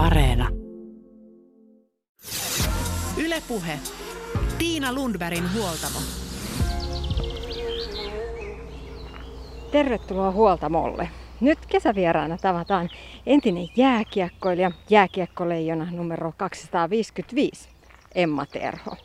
[0.00, 0.48] Areena.
[3.16, 3.78] Ylepuhe.
[4.58, 5.98] Tiina Lundbergin huoltamo.
[9.72, 11.08] Tervetuloa huoltamolle.
[11.40, 12.88] Nyt kesävieraana tavataan
[13.26, 17.68] entinen jääkiekkoilija, jääkiekkoleijona numero 255,
[18.14, 18.96] Emma Terho.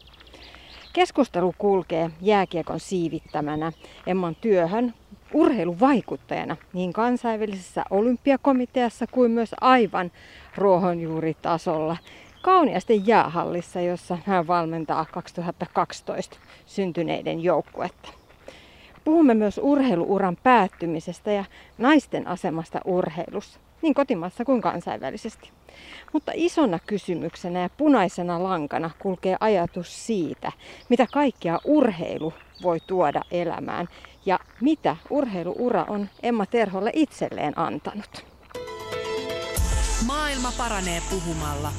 [0.94, 3.72] Keskustelu kulkee jääkiekon siivittämänä
[4.08, 4.94] Emman työhön
[5.36, 10.12] urheiluvaikuttajana niin kansainvälisessä olympiakomiteassa kuin myös aivan
[10.56, 11.98] ruohonjuuritasolla
[12.42, 18.10] Kauniasten jäähallissa, jossa hän valmentaa 2012 syntyneiden joukkuetta.
[19.04, 21.46] Puhumme myös urheiluuran päättymisestä ja
[21.78, 25.50] naisten asemasta urheilussa, niin kotimaassa kuin kansainvälisesti.
[26.14, 30.52] Mutta isona kysymyksenä ja punaisena lankana kulkee ajatus siitä,
[30.90, 33.88] mitä kaikkea urheilu voi tuoda elämään
[34.26, 38.26] ja mitä urheiluura on Emma Terholle itselleen antanut.
[40.08, 41.70] Maailma paranee puhumalla.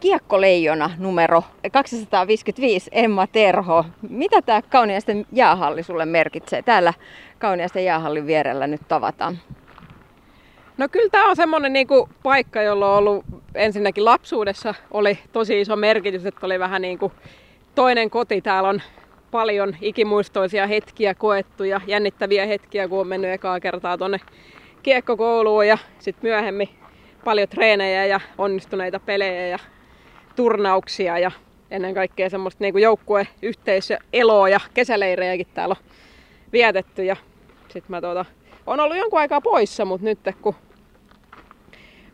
[0.00, 1.42] Kiekkoleijona numero
[1.72, 3.84] 255 Emma Terho.
[4.08, 6.62] Mitä tämä Kauniaisten jäähalli sulle merkitsee?
[6.62, 6.94] Täällä
[7.38, 9.38] Kauniaisten jäähallin vierellä nyt tavataan.
[10.78, 15.76] No kyllä tämä on semmoinen niinku paikka, jolla on ollut ensinnäkin lapsuudessa oli tosi iso
[15.76, 17.12] merkitys, että oli vähän niin kuin
[17.74, 18.40] toinen koti.
[18.40, 18.82] Täällä on
[19.32, 24.20] paljon ikimuistoisia hetkiä koettu ja jännittäviä hetkiä, kun on mennyt ekaa kertaa tuonne
[24.82, 26.68] kiekkokouluun ja sitten myöhemmin
[27.24, 29.58] paljon treenejä ja onnistuneita pelejä ja
[30.36, 31.30] turnauksia ja
[31.70, 33.26] ennen kaikkea semmoista niin joukkue
[34.12, 35.90] eloa ja kesäleirejäkin täällä on
[36.52, 37.04] vietetty.
[37.04, 37.16] Ja
[37.68, 38.24] sit mä tuota,
[38.66, 40.54] on ollut jonkun aikaa poissa, mutta nyt kun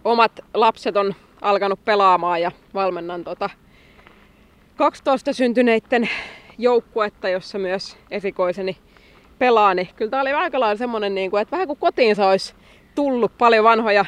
[0.05, 3.51] omat lapset on alkanut pelaamaan ja valmennan tuota
[4.77, 6.09] 12 syntyneiden
[6.59, 8.77] joukkuetta, jossa myös esikoiseni
[9.39, 12.55] pelaa, niin kyllä tämä oli aika lailla semmoinen, niin kuin, että vähän kuin kotiinsa olisi
[12.95, 14.05] tullut paljon vanhoja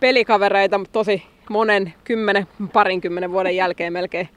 [0.00, 4.28] pelikavereita, mutta tosi monen kymmenen, parinkymmenen vuoden jälkeen melkein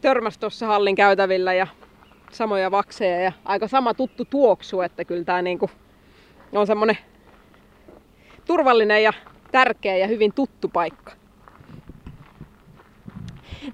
[0.00, 1.66] törmäsi tuossa hallin käytävillä ja
[2.30, 5.70] samoja vakseja ja aika sama tuttu tuoksu, että kyllä tämä niinku
[6.52, 6.98] on semmoinen
[8.44, 9.12] turvallinen ja
[9.52, 11.12] tärkeä ja hyvin tuttu paikka.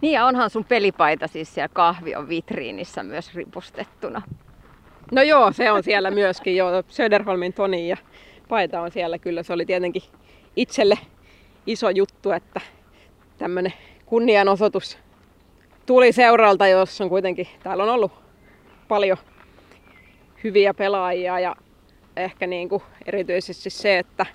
[0.03, 4.23] Niin ja onhan sun pelipaita siis siellä kahvion vitriinissä myös ripustettuna.
[5.13, 6.67] No joo, se on siellä myöskin jo.
[6.89, 7.97] Söderholmin Toni ja
[8.49, 9.43] paita on siellä kyllä.
[9.43, 10.03] Se oli tietenkin
[10.57, 10.99] itselle
[11.67, 12.61] iso juttu, että
[13.39, 13.73] tämmöinen
[14.07, 14.99] kunnianosoitus
[15.87, 18.13] tuli seuralta, jossa on kuitenkin, täällä on ollut
[18.89, 19.19] paljon
[20.45, 21.57] hyviä pelaajia ja
[22.17, 24.27] ehkä niin kuin erityisesti se, että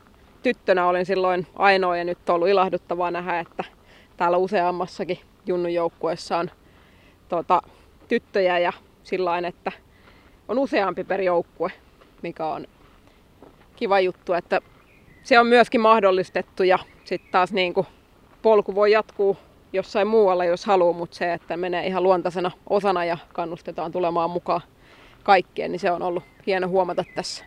[0.44, 3.63] tyttönä olin silloin ainoa ja nyt on ollut ilahduttavaa nähdä, että
[4.17, 6.51] täällä useammassakin Junnun joukkueessa on
[7.29, 7.61] tota,
[8.07, 9.71] tyttöjä ja sillä että
[10.47, 11.71] on useampi per joukkue,
[12.21, 12.67] mikä on
[13.75, 14.61] kiva juttu, että
[15.23, 17.87] se on myöskin mahdollistettu ja sitten taas niin kuin
[18.41, 19.37] polku voi jatkuu
[19.73, 24.61] jossain muualla, jos haluaa, mutta se, että menee ihan luontaisena osana ja kannustetaan tulemaan mukaan
[25.23, 27.45] kaikkeen, niin se on ollut hieno huomata tässä.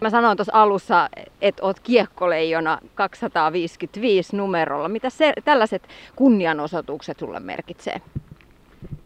[0.00, 1.08] Mä sanoin tuossa alussa,
[1.40, 4.88] että oot kiekkoleijona 255 numerolla.
[4.88, 8.00] Mitä se, tällaiset kunnianosoitukset sulle merkitsee?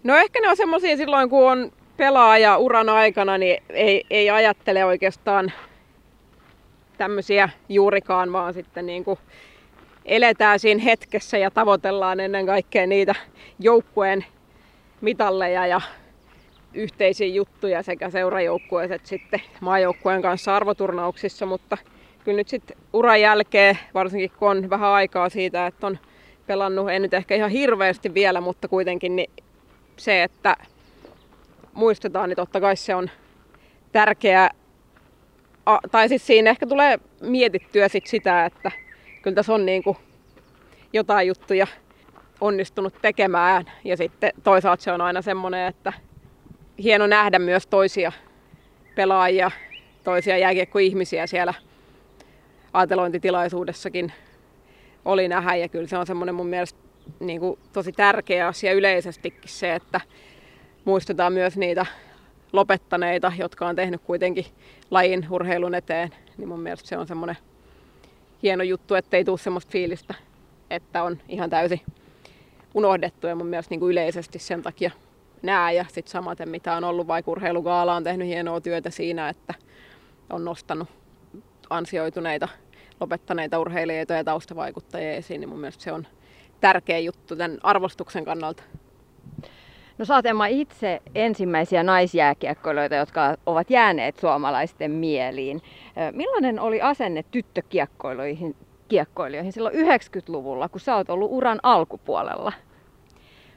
[0.05, 4.85] No ehkä ne on semmoisia silloin, kun on pelaaja uran aikana, niin ei, ei ajattele
[4.85, 5.53] oikeastaan
[6.99, 9.19] tämmöisiä juurikaan, vaan sitten niin kuin
[10.05, 13.15] eletään siinä hetkessä ja tavoitellaan ennen kaikkea niitä
[13.59, 14.25] joukkueen
[15.01, 15.81] mitalleja ja
[16.75, 21.79] yhteisiä juttuja sekä seurajoukkueet että sitten maajoukkueen kanssa arvoturnauksissa, mutta
[22.25, 25.99] kyllä nyt sitten uran jälkeen, varsinkin kun on vähän aikaa siitä, että on
[26.47, 29.31] pelannut, en nyt ehkä ihan hirveästi vielä, mutta kuitenkin niin
[29.97, 30.57] se, että
[31.73, 33.11] muistetaan, niin totta kai se on
[33.93, 34.51] tärkeää.
[35.91, 38.71] Tai siis siinä ehkä tulee mietittyä sit sitä, että
[39.23, 39.97] kyllä tässä on niin kuin
[40.93, 41.67] jotain juttuja
[42.41, 43.65] onnistunut tekemään.
[43.85, 45.93] Ja sitten toisaalta se on aina semmoinen, että
[46.83, 48.13] hieno nähdä myös toisia
[48.95, 49.51] pelaajia,
[50.05, 51.55] toisia jääkiekkoihmisiä siellä
[52.73, 54.13] aatelointitilaisuudessakin
[55.05, 55.57] oli nähdä.
[55.57, 56.79] Ja kyllä se on semmoinen mun mielestä
[57.21, 60.01] niin kuin tosi tärkeä asia yleisestikin se, että
[60.85, 61.87] muistetaan myös niitä
[62.53, 64.47] lopettaneita, jotka on tehnyt kuitenkin
[64.91, 66.11] lajin urheilun eteen.
[66.39, 67.37] Niin mun mielestä se on semmoinen
[68.43, 70.15] hieno juttu, ettei tule semmoista fiilistä,
[70.71, 71.81] että on ihan täysin
[72.75, 74.91] unohdettu ja mun mielestä niin kuin yleisesti sen takia
[75.43, 79.55] nää ja sitten samaten mitä on ollut, vaikka urheilugaala on tehnyt hienoa työtä siinä, että
[80.31, 80.89] on nostanut
[81.71, 82.49] ansioituneita,
[83.01, 86.07] lopettaneita urheilijoita ja taustavaikuttajia esiin, niin mun mielestä se on
[86.61, 88.63] tärkeä juttu tämän arvostuksen kannalta.
[89.99, 90.15] No sä
[90.49, 95.63] itse ensimmäisiä naisjääkiekkoilijoita, jotka ovat jääneet suomalaisten mieliin.
[96.13, 98.57] Millainen oli asenne tyttökiekkoiluihin
[98.91, 102.53] naiskiekkoilijoihin silloin 90-luvulla, kun sä oot ollut uran alkupuolella?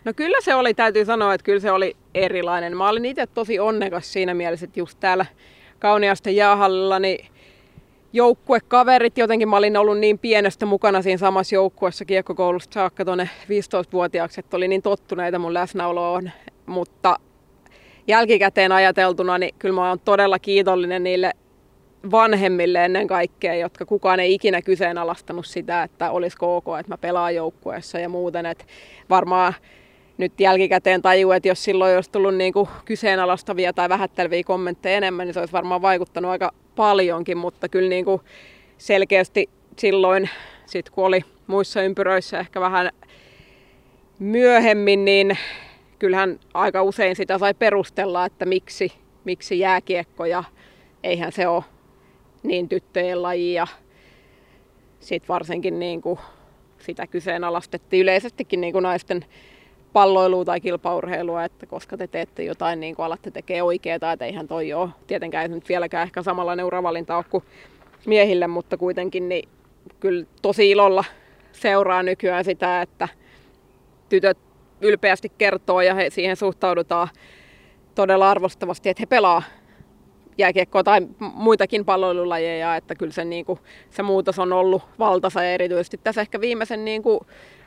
[0.05, 2.77] No kyllä se oli, täytyy sanoa, että kyllä se oli erilainen.
[2.77, 5.25] Mä olin itse tosi onnekas siinä mielessä, että just täällä
[5.79, 7.25] Kauniasten jäähallilla, niin
[8.13, 14.39] joukkuekaverit, jotenkin mä olin ollut niin pienestä mukana siinä samassa joukkueessa kiekkokoulusta saakka tuonne 15-vuotiaaksi,
[14.39, 16.31] että oli niin tottuneita mun läsnäoloon,
[16.65, 17.19] mutta
[18.07, 21.33] jälkikäteen ajateltuna, niin kyllä mä oon todella kiitollinen niille
[22.11, 27.35] vanhemmille ennen kaikkea, jotka kukaan ei ikinä kyseenalaistanut sitä, että olisiko ok, että mä pelaan
[27.35, 28.65] joukkueessa ja muuten, että
[29.09, 29.53] varmaan
[30.17, 35.27] nyt jälkikäteen tajuu, että jos silloin olisi tullut niin kuin kyseenalaistavia tai vähätteleviä kommentteja enemmän,
[35.27, 38.21] niin se olisi varmaan vaikuttanut aika paljonkin, mutta kyllä niin kuin
[38.77, 40.29] selkeästi silloin,
[40.65, 42.91] sit kun oli muissa ympyröissä ehkä vähän
[44.19, 45.37] myöhemmin, niin
[45.99, 48.91] kyllähän aika usein sitä sai perustella, että miksi,
[49.25, 50.43] miksi jääkiekko ja
[51.03, 51.63] eihän se ole
[52.43, 53.67] niin tyttöjen laji ja
[54.99, 56.19] sitten varsinkin niin kuin
[56.79, 59.25] sitä kyseenalaistettiin yleisestikin niin kuin naisten
[59.93, 64.47] palloilua tai kilpaurheilua, että koska te teette jotain niin kuin alatte tekee oikeaa, että eihän
[64.47, 67.43] toi ole tietenkään nyt vieläkään ehkä samanlainen uravalinta ole kuin
[68.05, 69.49] miehille, mutta kuitenkin niin
[69.99, 71.03] kyllä tosi ilolla
[71.51, 73.07] seuraa nykyään sitä, että
[74.09, 74.37] tytöt
[74.81, 77.07] ylpeästi kertoo ja he, siihen suhtaudutaan
[77.95, 79.43] todella arvostavasti, että he pelaa
[80.37, 83.59] jääkiekkoa tai muitakin palloilulajeja, että kyllä se, niin kuin,
[83.89, 87.19] se muutos on ollut valtasa ja erityisesti tässä ehkä viimeisen, niin kuin,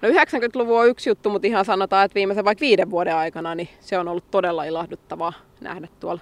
[0.02, 3.68] no 90-luvun on yksi juttu, mutta ihan sanotaan, että viimeisen vaikka viiden vuoden aikana, niin
[3.80, 6.20] se on ollut todella ilahduttavaa nähdä tuolla.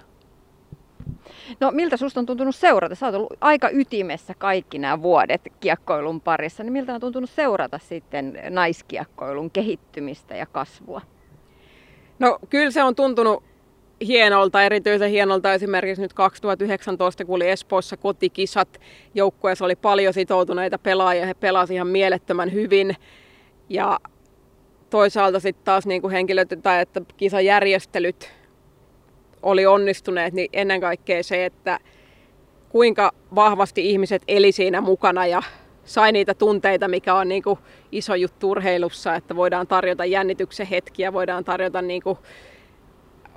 [1.59, 2.95] No miltä susta on tuntunut seurata?
[2.95, 7.79] Sä oot ollut aika ytimessä kaikki nämä vuodet kiekkoilun parissa, niin miltä on tuntunut seurata
[7.79, 11.01] sitten naiskiekkoilun kehittymistä ja kasvua?
[12.19, 13.43] No kyllä se on tuntunut
[14.07, 18.81] hienolta, erityisen hienolta esimerkiksi nyt 2019, kun oli Espoossa kotikisat.
[19.13, 22.95] Joukkueessa oli paljon sitoutuneita pelaajia, he pelasivat ihan mielettömän hyvin.
[23.69, 23.99] Ja
[24.89, 28.31] toisaalta sitten taas niin kuin henkilöt, tai että kisajärjestelyt
[29.41, 31.79] oli onnistuneet, niin ennen kaikkea se, että
[32.69, 35.41] kuinka vahvasti ihmiset eli siinä mukana ja
[35.85, 37.59] sai niitä tunteita, mikä on niin kuin
[37.91, 42.17] iso juttu urheilussa, että voidaan tarjota jännityksen hetkiä, voidaan tarjota niin kuin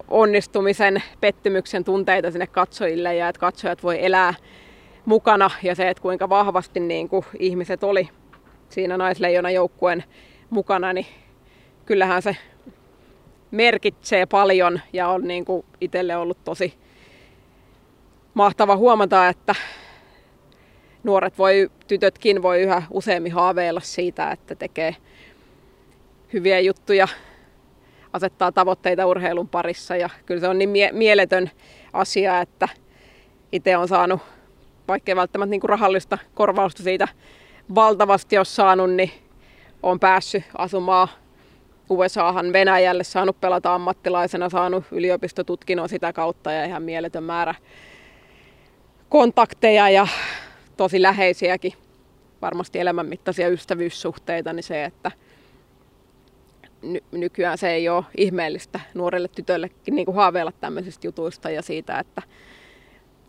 [0.08, 4.34] onnistumisen, pettymyksen tunteita sinne katsojille ja että katsojat voi elää
[5.04, 8.08] mukana ja se, että kuinka vahvasti niin kuin ihmiset oli
[8.68, 10.04] siinä naisleijona joukkueen
[10.50, 11.06] mukana, niin
[11.86, 12.36] kyllähän se
[13.50, 16.74] merkitsee paljon ja on niin kuin itselle ollut tosi
[18.34, 19.54] mahtava huomata, että
[21.02, 24.96] nuoret voi, tytötkin voi yhä useammin haaveilla siitä, että tekee
[26.32, 27.08] hyviä juttuja
[28.18, 29.96] asettaa tavoitteita urheilun parissa.
[29.96, 31.50] Ja kyllä se on niin mie- mieletön
[31.92, 32.68] asia, että
[33.52, 34.20] itse on saanut,
[34.88, 37.08] vaikkei välttämättä niin kuin rahallista korvausta siitä
[37.74, 39.10] valtavasti ole saanut, niin
[39.82, 41.08] on päässyt asumaan
[41.90, 47.54] USAhan Venäjälle, saanut pelata ammattilaisena, saanut yliopistotutkinnon sitä kautta ja ihan mieletön määrä
[49.08, 50.06] kontakteja ja
[50.76, 51.72] tosi läheisiäkin,
[52.42, 55.10] varmasti elämänmittaisia ystävyyssuhteita, niin se, että
[56.82, 61.98] ny- nykyään se ei ole ihmeellistä nuorelle tytöllekin niin kuin haaveilla tämmöisistä jutuista ja siitä,
[61.98, 62.22] että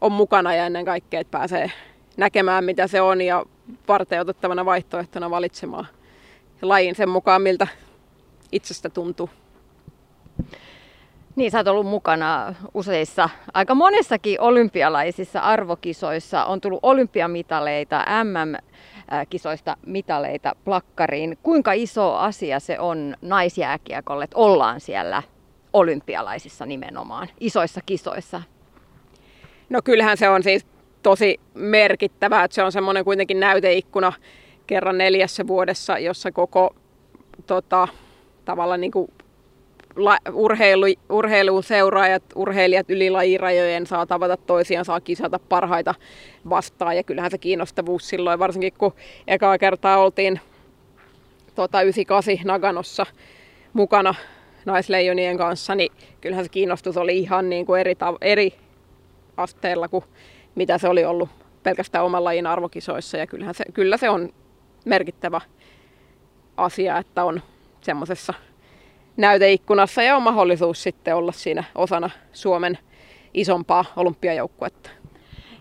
[0.01, 1.71] on mukana ja ennen kaikkea, että pääsee
[2.17, 3.45] näkemään mitä se on ja
[3.87, 5.87] varten otettavana vaihtoehtona valitsemaan
[6.61, 7.67] lajin sen mukaan, miltä
[8.51, 9.29] itsestä tuntuu.
[11.35, 16.45] Niin, sä oot ollut mukana useissa, aika monessakin olympialaisissa arvokisoissa.
[16.45, 18.55] On tullut olympiamitaleita, MM
[19.29, 21.37] kisoista mitaleita plakkariin.
[21.43, 25.23] Kuinka iso asia se on naisjääkiekolle, että ollaan siellä
[25.73, 28.41] olympialaisissa nimenomaan, isoissa kisoissa?
[29.69, 30.65] No kyllähän se on siis
[31.03, 34.13] tosi merkittävää, että se on semmoinen kuitenkin näyteikkuna
[34.67, 36.75] kerran neljässä vuodessa, jossa koko
[37.47, 37.87] tota,
[38.45, 39.11] tavallaan niin kuin
[40.05, 45.95] la, urheilu, urheiluun seuraajat, urheilijat yli lajirajojen saa tavata toisiaan, saa kisata parhaita
[46.49, 46.95] vastaan.
[46.95, 48.93] Ja kyllähän se kiinnostavuus silloin, varsinkin kun
[49.27, 50.39] ekaa kertaa oltiin
[51.55, 53.05] tota, 98 Naganossa
[53.73, 54.15] mukana
[54.65, 55.91] naisleijonien kanssa, niin
[56.21, 58.53] kyllähän se kiinnostus oli ihan niin kuin eri, eri
[59.37, 60.03] asteella kuin
[60.55, 61.29] mitä se oli ollut
[61.63, 63.17] pelkästään oman lajin arvokisoissa.
[63.17, 64.33] Ja kyllähän se, kyllä se on
[64.85, 65.41] merkittävä
[66.57, 67.41] asia, että on
[67.81, 68.33] semmoisessa
[69.19, 72.77] näyteikkunassa ja on mahdollisuus sitten olla siinä osana Suomen
[73.33, 74.89] isompaa olympiajoukkuetta.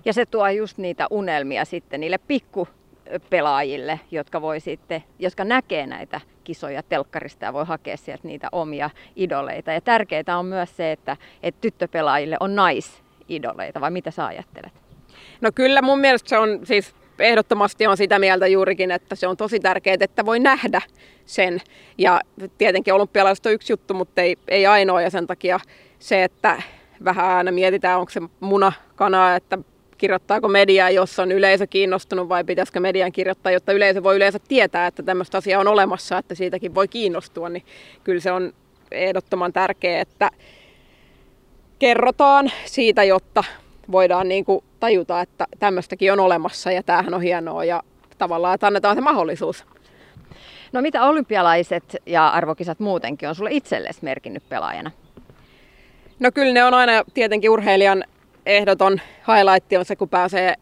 [0.04, 6.20] Ja se tuo just niitä unelmia sitten niille pikkupelaajille, jotka, voi sitten, jotka näkee näitä
[6.44, 9.72] kisoja telkkarista ja voi hakea sieltä niitä omia idoleita.
[9.72, 14.72] Ja tärkeää on myös se, että, että tyttöpelaajille on naisidoleita, vai mitä sä ajattelet?
[15.40, 19.36] No kyllä mun mielestä se on siis ehdottomasti on sitä mieltä juurikin, että se on
[19.36, 20.82] tosi tärkeää, että voi nähdä
[21.26, 21.60] sen.
[21.98, 22.20] Ja
[22.58, 25.60] tietenkin olympialaiset on yksi juttu, mutta ei, ei ainoa ja sen takia
[25.98, 26.62] se, että
[27.04, 29.58] vähän aina mietitään, onko se muna, kana, että
[29.98, 34.86] kirjoittaako media, jos on yleisö kiinnostunut vai pitäisikö median kirjoittaa, jotta yleisö voi yleensä tietää,
[34.86, 37.64] että tämmöistä asiaa on olemassa, että siitäkin voi kiinnostua, niin
[38.04, 38.52] kyllä se on
[38.90, 40.30] ehdottoman tärkeää, että
[41.78, 43.44] kerrotaan siitä, jotta
[43.92, 47.82] voidaan niin kuin tajuta, että tämmöistäkin on olemassa ja tämähän on hienoa ja
[48.18, 49.64] tavallaan, että annetaan se mahdollisuus.
[50.72, 54.90] No mitä olympialaiset ja arvokisat muutenkin on sulle itsellesi merkinnyt pelaajana?
[56.18, 58.04] No kyllä ne on aina tietenkin urheilijan
[58.46, 60.54] ehdoton highlight on se, kun pääsee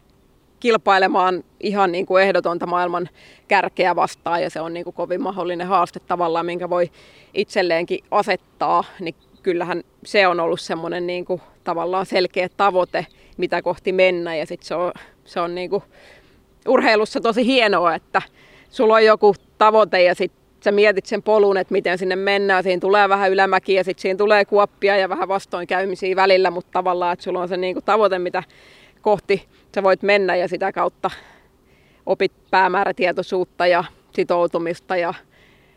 [0.59, 3.09] kilpailemaan ihan niin kuin ehdotonta maailman
[3.47, 6.91] kärkeä vastaan ja se on niin kuin kovin mahdollinen haaste tavallaan, minkä voi
[7.33, 9.15] itselleenkin asettaa, niin
[9.47, 13.05] kyllähän se on ollut semmoinen niin kuin tavallaan selkeä tavoite,
[13.37, 14.91] mitä kohti mennä ja sitten se on,
[15.25, 15.83] se on niin kuin
[16.67, 18.21] urheilussa tosi hienoa, että
[18.69, 22.63] sulla on joku tavoite ja sitten sä mietit sen polun, että miten sinne mennään.
[22.63, 27.13] Siinä tulee vähän ylämäkiä ja sitten siinä tulee kuoppia ja vähän vastoinkäymisiä välillä, mutta tavallaan,
[27.13, 28.43] että sulla on se niinku tavoite, mitä
[29.01, 31.11] kohti sä voit mennä ja sitä kautta
[32.05, 35.13] opit päämäärätietoisuutta ja sitoutumista ja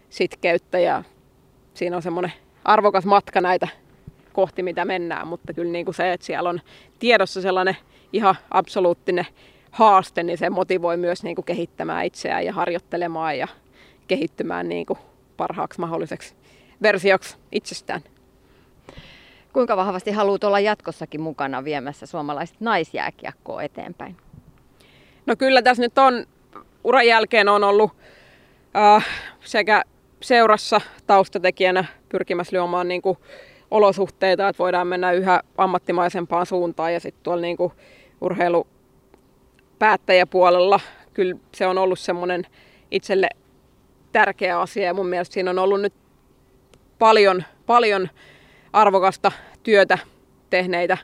[0.08, 1.02] sitkeyttä ja
[1.74, 2.32] siinä on semmoinen
[2.64, 3.68] arvokas matka näitä
[4.32, 6.60] kohti, mitä mennään, mutta kyllä niin kuin se, että siellä on
[6.98, 7.76] tiedossa sellainen
[8.12, 9.26] ihan absoluuttinen
[9.70, 13.48] haaste, niin se motivoi myös niin kuin kehittämään itseään ja harjoittelemaan ja
[14.08, 14.98] kehittymään niin kuin
[15.36, 16.34] parhaaksi mahdolliseksi
[16.82, 18.00] versioksi itsestään.
[19.52, 24.16] Kuinka vahvasti haluat olla jatkossakin mukana viemässä suomalaiset naisjääkiekkoa eteenpäin?
[25.26, 26.26] No kyllä tässä nyt on,
[26.84, 27.92] uran jälkeen on ollut
[28.76, 29.06] äh,
[29.44, 29.82] sekä
[30.20, 33.18] seurassa taustatekijänä pyrkimässä luomaan niin kuin
[33.70, 36.92] olosuhteita, että voidaan mennä yhä ammattimaisempaan suuntaan.
[36.92, 37.72] Ja sitten tuolla niin kuin
[38.20, 40.80] urheilupäättäjäpuolella
[41.14, 42.46] kyllä se on ollut semmoinen
[42.90, 43.28] itselle
[44.12, 44.84] tärkeä asia.
[44.84, 45.94] Ja mun mielestä siinä on ollut nyt
[46.98, 48.08] paljon, paljon
[48.72, 49.98] arvokasta työtä
[50.50, 50.98] tehneitä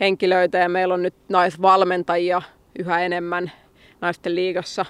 [0.00, 0.58] henkilöitä.
[0.58, 2.42] Ja meillä on nyt naisvalmentajia
[2.78, 3.52] yhä enemmän
[4.00, 4.86] naisten liigassa.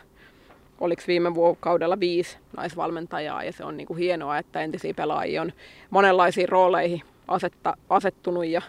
[0.83, 5.53] Oliko viime vuokaudella viisi naisvalmentajaa ja se on niin kuin hienoa, että entisiä pelaajia on
[5.91, 8.62] monenlaisiin rooleihin asetta, asettunut ja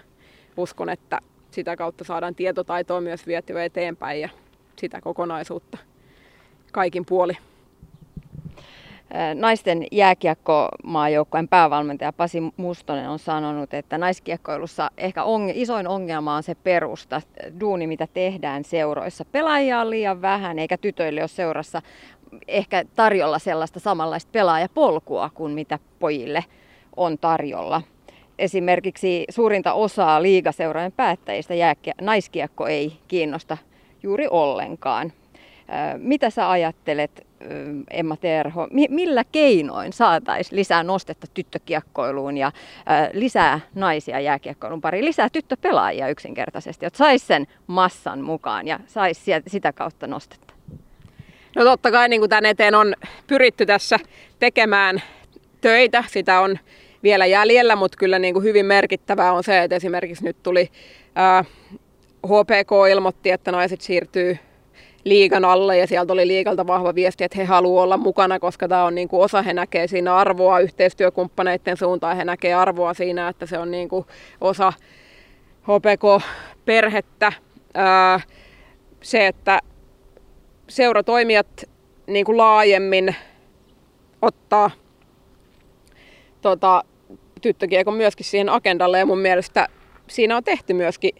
[0.58, 1.20] uskon, että
[1.52, 4.30] sitä kautta saadaan tietotaitoa myös vietyä eteenpäin ja
[4.76, 5.78] sitä kokonaisuutta
[6.72, 7.38] kaikin puoli.
[9.36, 16.56] Naisten jääkiekkomaajoukkojen päävalmentaja Pasi Mustonen on sanonut, että naiskiekkoilussa ehkä onge- isoin ongelma on se
[16.56, 17.22] perusta,
[17.60, 19.26] duuni mitä tehdään seuroissa.
[19.32, 21.82] Pelaajia on liian vähän eikä tytöille ole seurassa
[22.48, 26.46] ehkä tarjolla sellaista samanlaista pelaajapolkua kuin mitä pojille
[26.96, 27.82] on tarjolla.
[28.40, 33.58] Esimerkiksi suurinta osaa liigaseurojen päättäjistä jääkiekko, naiskiekko ei kiinnosta
[34.04, 35.14] juuri ollenkaan.
[35.98, 37.28] Mitä sä ajattelet
[37.92, 42.52] Emma Terho, millä keinoin saataisiin lisää nostetta tyttökiekkoiluun ja
[43.14, 49.74] lisää naisia jääkiekkoilun pariin, lisää tyttöpelaajia yksinkertaisesti, että saisi sen massan mukaan ja saisi sitä
[49.74, 50.54] kautta nostetta?
[51.56, 52.94] No totta kai niin kuin tämän eteen on
[53.28, 54.00] pyritty tässä
[54.40, 55.02] tekemään
[55.62, 56.60] töitä, sitä on
[57.04, 60.70] vielä jäljellä, mutta kyllä niin kuin hyvin merkittävää on se, että esimerkiksi nyt tuli
[61.16, 61.44] ää,
[62.28, 64.38] HPK ilmoitti, että naiset siirtyy
[65.04, 68.84] liigan alle ja sieltä oli liigalta vahva viesti, että he haluavat olla mukana, koska tämä
[68.84, 73.46] on niin kuin osa, he näkee siinä arvoa yhteistyökumppaneiden suuntaan, he näkee arvoa siinä, että
[73.46, 74.06] se on niin kuin
[74.42, 74.74] osa
[75.62, 77.34] HPK-perhettä.
[79.02, 79.60] Se, että
[80.70, 81.70] seuratoimijat
[82.08, 83.16] niin kuin laajemmin
[84.22, 84.72] ottaa
[86.42, 86.84] tota,
[87.42, 89.68] tyttökiekon myöskin siihen agendalle ja mun mielestä
[90.08, 91.12] siinä on tehty myöskin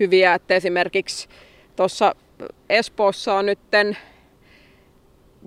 [0.00, 1.28] hyviä, että esimerkiksi
[1.76, 2.14] tuossa
[2.68, 3.58] Espoossa on nyt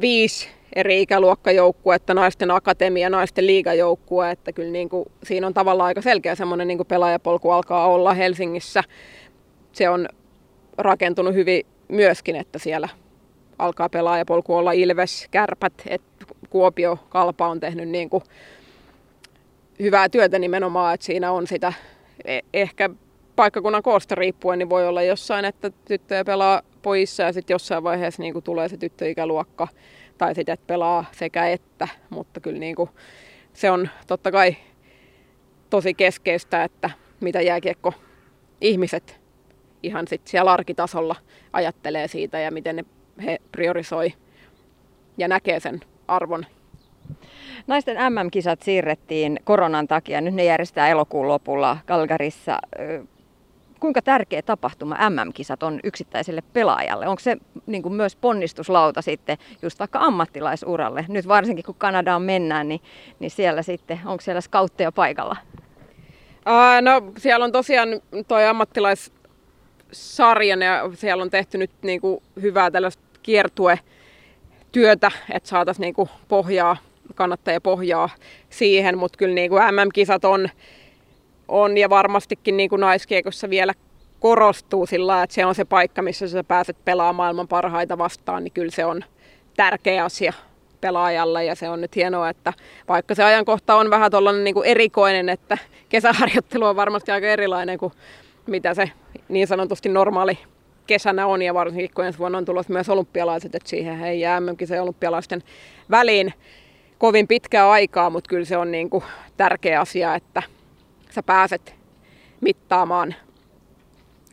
[0.02, 6.02] viisi eri ikäluokkajoukkuetta, naisten akatemia, naisten liigajoukkue, että kyllä niin kuin, siinä on tavallaan aika
[6.02, 8.84] selkeä semmoinen niin pelaajapolku alkaa olla Helsingissä.
[9.72, 10.10] Se on
[10.78, 12.90] rakentunut hyvin myöskin, että siellä
[13.60, 18.24] alkaa pelaajapolku olla Ilves, Kärpät, että Kuopio, Kalpa on tehnyt niin kuin
[19.80, 21.74] hyvää työtä nimenomaan, että siinä on sitä
[22.26, 22.90] e- ehkä
[23.36, 28.22] paikkakunnan koosta riippuen, niin voi olla jossain, että tyttöjä pelaa pojissa ja sitten jossain vaiheessa
[28.22, 29.68] niin tulee se tyttöikäluokka
[30.18, 32.90] tai sitten, että pelaa sekä että, mutta kyllä niin kuin,
[33.54, 34.56] se on totta kai
[35.70, 36.90] tosi keskeistä, että
[37.20, 37.94] mitä jääkiekko
[38.62, 39.20] ihmiset
[39.84, 41.16] ihan sitten siellä arkitasolla
[41.54, 42.86] ajattelee siitä ja miten ne,
[43.26, 44.14] he priorisoi
[45.18, 46.46] ja näkee sen arvon.
[47.68, 50.22] Naisten MM-kisat siirrettiin koronan takia.
[50.22, 52.60] Nyt ne järjestetään elokuun lopulla Kalgarissa
[53.80, 57.08] kuinka tärkeä tapahtuma MM-kisat on yksittäiselle pelaajalle?
[57.08, 61.06] Onko se niin kuin myös ponnistuslauta sitten just vaikka ammattilaisuralle?
[61.08, 62.82] Nyt varsinkin kun Kanadaan mennään, niin,
[63.20, 65.36] niin siellä sitten, onko siellä skautteja paikalla?
[66.46, 67.90] Ää, no siellä on tosiaan
[68.28, 73.80] toi ammattilaissarjan ja siellä on tehty nyt niin kuin hyvää tällaista kiertue
[74.72, 76.78] työtä, että saataisiin niin kuin pohjaa,
[78.50, 80.50] siihen, mutta kyllä niin kuin MM-kisat on
[81.48, 83.74] on ja varmastikin niin kuin naiskiekossa vielä
[84.20, 88.52] korostuu sillä että se on se paikka, missä sä pääset pelaamaan maailman parhaita vastaan, niin
[88.52, 89.04] kyllä se on
[89.58, 90.34] tärkeä asia
[90.82, 91.46] pelaajalle.
[91.46, 92.54] Ja se on nyt hienoa, että
[92.88, 95.58] vaikka se ajankohta on vähän tuollainen niin erikoinen, että
[95.90, 97.94] kesäharjoittelu on varmasti aika erilainen kuin
[98.48, 98.92] mitä se
[99.30, 100.38] niin sanotusti normaali
[100.88, 101.42] kesänä on.
[101.42, 105.44] Ja varsinkin kun ensi vuonna on tulossa myös olympialaiset, että siihen ei jää se olympialaisten
[105.92, 106.34] väliin
[106.98, 109.04] kovin pitkää aikaa, mutta kyllä se on niin kuin
[109.38, 110.44] tärkeä asia, että
[111.16, 111.76] sä pääset
[112.42, 113.16] mittaamaan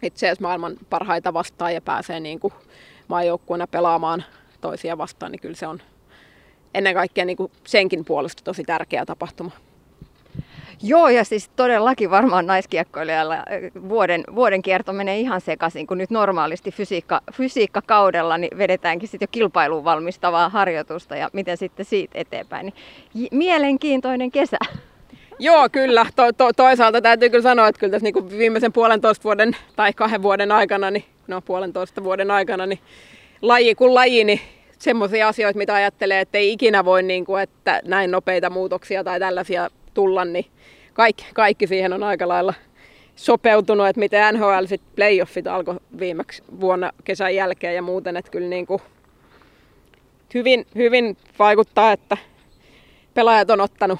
[0.02, 2.54] itse asiassa maailman parhaita vastaan ja pääsee niin kuin
[3.08, 4.24] maajoukkueena pelaamaan
[4.60, 5.80] toisia vastaan, niin kyllä se on
[6.74, 9.50] ennen kaikkea niin kuin senkin puolesta tosi tärkeä tapahtuma.
[10.82, 13.44] Joo, ja siis todellakin varmaan naiskiekkoilijalla äh,
[13.88, 19.30] vuoden, vuoden kierto menee ihan sekaisin, kun nyt normaalisti fysiikka, fysiikkakaudella niin vedetäänkin sitten jo
[19.30, 22.72] kilpailuun valmistavaa harjoitusta ja miten sitten siitä eteenpäin.
[23.14, 24.58] Niin mielenkiintoinen kesä.
[25.42, 26.06] Joo, kyllä.
[26.16, 30.22] To, to, toisaalta täytyy kyllä sanoa, että kyllä tässä niin viimeisen puolentoista vuoden tai kahden
[30.22, 32.78] vuoden aikana, niin, no puolentoista vuoden aikana, niin
[33.42, 34.40] laji kuin laji, niin
[34.78, 39.20] semmoisia asioita, mitä ajattelee, että ei ikinä voi, niin kuin, että näin nopeita muutoksia tai
[39.20, 40.46] tällaisia tulla, niin
[40.92, 42.54] kaikki, kaikki siihen on aika lailla
[43.16, 48.48] sopeutunut, että miten NHL sitten playoffit alkoi viimeksi vuonna kesän jälkeen ja muuten, että kyllä
[48.48, 48.82] niin kuin
[50.34, 52.16] hyvin, hyvin vaikuttaa, että
[53.14, 53.98] pelaajat on ottanut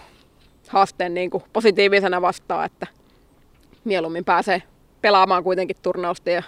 [0.68, 2.86] haasteen niin kuin positiivisena vastaan, että
[3.84, 4.62] mieluummin pääsee
[5.00, 6.42] pelaamaan kuitenkin turnausta ja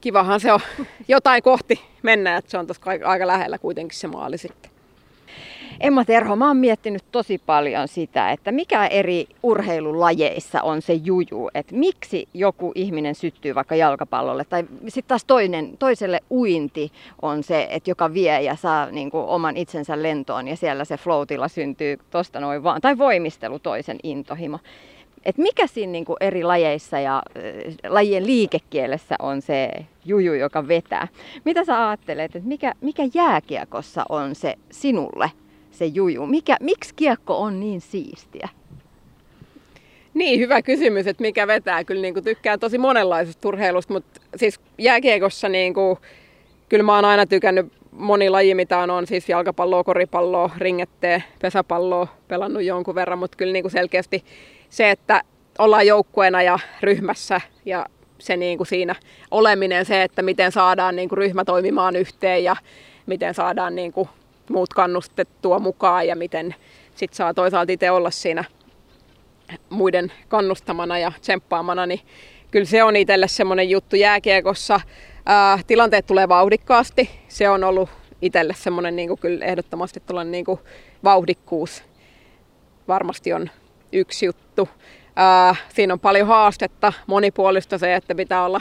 [0.00, 0.60] kivahan se on
[1.08, 4.75] jotain kohti mennä, että se on tuossa aika lähellä kuitenkin se maali sitten.
[5.80, 11.50] Emma Terho, mä oon miettinyt tosi paljon sitä, että mikä eri urheilulajeissa on se juju,
[11.54, 17.66] että miksi joku ihminen syttyy vaikka jalkapallolle, tai sitten taas toinen, toiselle uinti on se,
[17.70, 21.98] että joka vie ja saa niin kuin, oman itsensä lentoon ja siellä se floatilla syntyy
[22.10, 24.58] tosta noin vaan, tai voimistelu toisen intohimo.
[25.24, 29.70] Et mikä siinä niin kuin eri lajeissa ja äh, lajien liikekielessä on se
[30.04, 31.08] juju, joka vetää?
[31.44, 35.30] Mitä sä ajattelet, että mikä, mikä jääkiekossa on se sinulle
[35.76, 36.26] se juju?
[36.26, 38.48] Mikä, miksi kiekko on niin siistiä?
[40.14, 41.84] Niin, hyvä kysymys, että mikä vetää.
[41.84, 45.98] Kyllä niin kuin tykkään tosi monenlaisesta urheilusta, mutta siis jääkiekossa niin kuin,
[46.68, 52.08] kyllä mä oon aina tykännyt moni laji, mitä on, on siis jalkapalloa, koripalloa, ringetteä, pesäpalloa
[52.28, 54.24] pelannut jonkun verran, mutta kyllä niin kuin selkeästi
[54.70, 55.22] se, että
[55.58, 57.86] ollaan joukkueena ja ryhmässä ja
[58.18, 58.94] se niin kuin siinä
[59.30, 62.56] oleminen, se, että miten saadaan niin kuin ryhmä toimimaan yhteen ja
[63.06, 64.08] miten saadaan niin kuin
[64.50, 66.54] muut kannustettua mukaan ja miten
[66.94, 68.44] sit saa toisaalta itse olla siinä
[69.70, 72.00] muiden kannustamana ja tsemppaamana, niin
[72.50, 74.80] kyllä se on itselle semmoinen juttu jääkiekossa.
[75.26, 77.10] Ää, tilanteet tulee vauhdikkaasti.
[77.28, 77.88] Se on ollut
[78.22, 80.60] itselle semmoinen niin kuin kyllä ehdottomasti tuollainen niin kuin
[81.04, 81.84] vauhdikkuus
[82.88, 83.50] varmasti on
[83.92, 84.68] yksi juttu.
[85.16, 88.60] Ää, siinä on paljon haastetta, monipuolista se, että pitää olla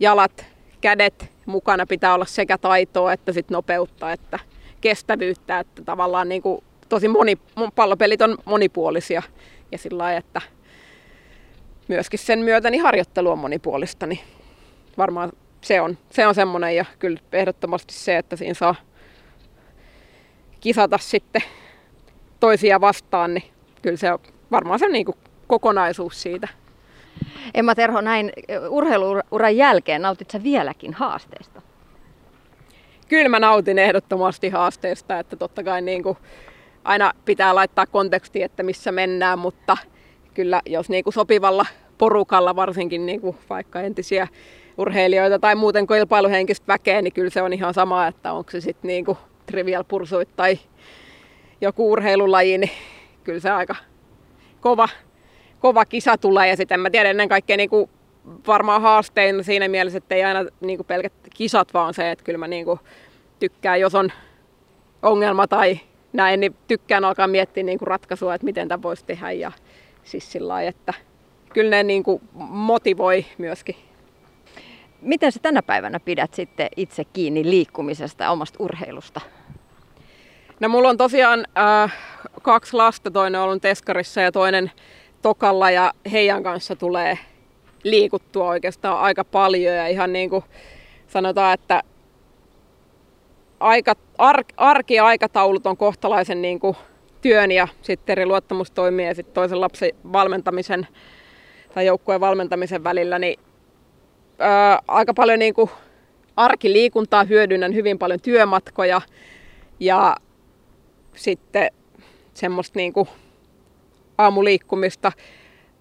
[0.00, 0.46] jalat,
[0.80, 4.38] kädet mukana, pitää olla sekä taitoa että sit nopeutta, että
[4.80, 7.38] kestävyyttä, että tavallaan niin kuin tosi moni,
[7.74, 9.22] pallopelit on monipuolisia
[9.72, 10.40] ja sillä lailla, että
[11.88, 14.20] myöskin sen myötä niin harjoittelu on monipuolista, niin
[14.98, 18.74] varmaan se on, se on semmoinen ja kyllä ehdottomasti se, että siinä saa
[20.60, 21.42] kisata sitten
[22.40, 23.44] toisia vastaan, niin
[23.82, 24.18] kyllä se on
[24.50, 26.48] varmaan se niin kuin kokonaisuus siitä.
[27.54, 28.32] Emma Terho, näin
[28.68, 31.62] urheiluuran jälkeen nautitko vieläkin haasteesta?
[33.08, 36.18] Kyllä mä nautin ehdottomasti haasteesta, että totta kai niin kuin
[36.84, 39.76] aina pitää laittaa konteksti, että missä mennään, mutta
[40.34, 41.66] kyllä jos niin kuin sopivalla
[41.98, 44.28] porukalla, varsinkin niin kuin vaikka entisiä
[44.78, 48.88] urheilijoita tai muuten kilpailuhenkistä väkeä, niin kyllä se on ihan sama, että onko se sitten
[48.88, 50.58] niin kuin trivial pursuit tai
[51.60, 52.70] joku urheilulaji, niin
[53.24, 53.76] kyllä se aika
[54.60, 54.88] kova,
[55.60, 56.48] kova kisa tulee.
[56.48, 57.90] Ja sitten mä tiedän ennen kaikkea niin kuin
[58.46, 62.38] varmaan haastein siinä mielessä, että ei aina niin kuin pelkät kisat, vaan se, että kyllä
[62.38, 62.80] mä niin kuin
[63.38, 64.12] tykkään, jos on
[65.02, 65.80] ongelma tai
[66.12, 69.32] näin, niin tykkään alkaa miettiä niin kuin ratkaisua, että miten tämä voisi tehdä.
[69.32, 69.52] Ja
[70.04, 70.94] siis sillä lailla, että
[71.52, 73.76] kyllä ne niin kuin motivoi myöskin.
[75.00, 79.20] Miten sä tänä päivänä pidät sitten itse kiinni liikkumisesta ja omasta urheilusta?
[80.60, 81.96] No mulla on tosiaan äh,
[82.42, 84.70] kaksi lasta, toinen on ollut Teskarissa ja toinen
[85.22, 87.18] Tokalla ja heidän kanssa tulee
[87.84, 90.44] liikuttua oikeastaan aika paljon ja ihan niin kuin
[91.06, 91.82] sanotaan, että
[93.60, 96.76] aika, ar, arkiaikataulut on kohtalaisen niin kuin
[97.20, 100.86] työn ja sitten eri luottamustoimien ja sitten toisen lapsen valmentamisen
[101.74, 103.40] tai joukkueen valmentamisen välillä, niin
[104.38, 105.70] ää, aika paljon niin kuin
[106.36, 109.00] arkiliikuntaa hyödynnän, hyvin paljon työmatkoja
[109.80, 110.16] ja
[111.14, 111.70] sitten
[112.34, 113.08] semmoista niin kuin
[114.18, 115.12] aamuliikkumista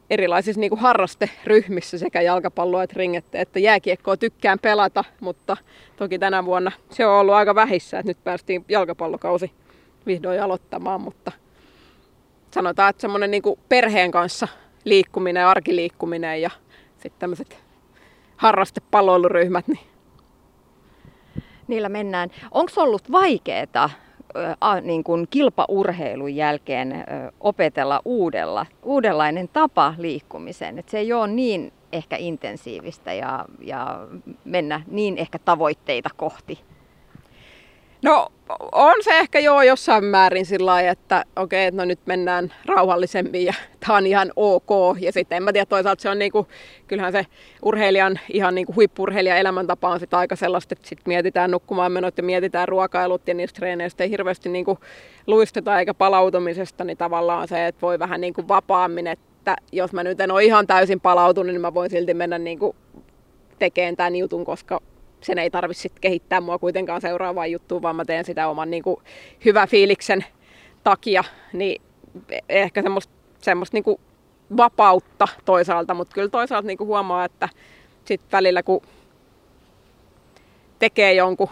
[0.09, 5.57] erilaisissa niin kuin harrasteryhmissä sekä jalkapalloa että ringette, että jääkiekkoa tykkään pelata, mutta
[5.97, 9.51] toki tänä vuonna se on ollut aika vähissä, että nyt päästiin jalkapallokausi
[10.05, 11.31] vihdoin aloittamaan, mutta
[12.51, 14.47] sanotaan, että semmoinen niin perheen kanssa
[14.83, 16.49] liikkuminen, arkiliikkuminen ja
[16.93, 17.57] sitten tämmöiset
[18.37, 19.79] harrastepalloiluryhmät, niin
[21.67, 22.29] Niillä mennään.
[22.51, 23.89] Onko ollut vaikeaa
[24.81, 27.05] niin kuin kilpaurheilun jälkeen
[27.39, 30.79] opetella uudella, uudenlainen tapa liikkumiseen.
[30.79, 34.07] Et se ei ole niin ehkä intensiivistä ja, ja
[34.45, 36.59] mennä niin ehkä tavoitteita kohti.
[38.01, 38.27] No
[38.71, 43.45] on se ehkä joo jossain määrin sillä lailla, että okei, okay, no nyt mennään rauhallisemmin
[43.45, 43.53] ja
[43.88, 44.69] tämä on ihan ok.
[44.99, 46.47] Ja sitten en mä tiedä, toisaalta se on niinku,
[46.88, 47.25] kyllähän se
[47.62, 52.23] urheilijan, ihan niinku huippurheilijan elämäntapa on sitten aika sellaista, että sitten mietitään nukkumaan menot ja
[52.23, 54.79] mietitään ruokailut ja niistä treeneistä ei hirveästi niinku
[55.27, 60.21] luisteta eikä palautumisesta, niin tavallaan se, että voi vähän niinku vapaammin, että jos mä nyt
[60.21, 62.75] en ole ihan täysin palautunut, niin mä voin silti mennä niinku
[63.60, 64.81] tekemään tämän jutun, koska
[65.21, 68.97] sen ei tarvitse kehittää mua kuitenkaan seuraavaan juttuun, vaan mä teen sitä oman niin kuin,
[69.45, 70.25] hyvä fiiliksen
[70.84, 71.82] takia, niin
[72.49, 73.99] ehkä semmoista, semmoista niin
[74.58, 77.49] vapautta toisaalta, mutta kyllä toisaalta niin kuin huomaa, että
[78.06, 78.82] sit välillä kun
[80.80, 81.49] tekee jonkun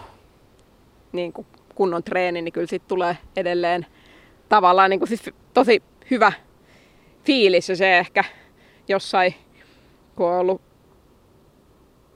[1.12, 3.86] niin kuin kunnon treeni, niin kyllä siitä tulee edelleen
[4.50, 6.32] tavallaan niin kuin siis tosi hyvä
[7.24, 8.24] fiilis ja se ehkä
[8.88, 9.36] jossain,
[10.16, 10.62] kun on ollut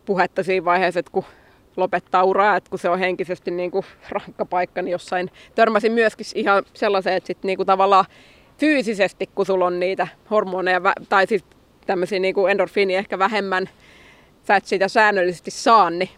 [0.10, 1.24] puhetta siinä vaiheessa, että kun
[1.78, 6.26] lopettaa uraa, että kun se on henkisesti niin kuin rankka paikka, niin jossain törmäsin myöskin
[6.36, 8.06] ihan sellaiseen, että sit niin kuin tavallaan
[8.58, 11.43] fyysisesti, kun sulla on niitä hormoneja tai siis
[11.86, 13.69] tämmöisiä niin kuin endorfiinia ehkä vähemmän,
[14.48, 16.10] sä et sitä säännöllisesti saa, niin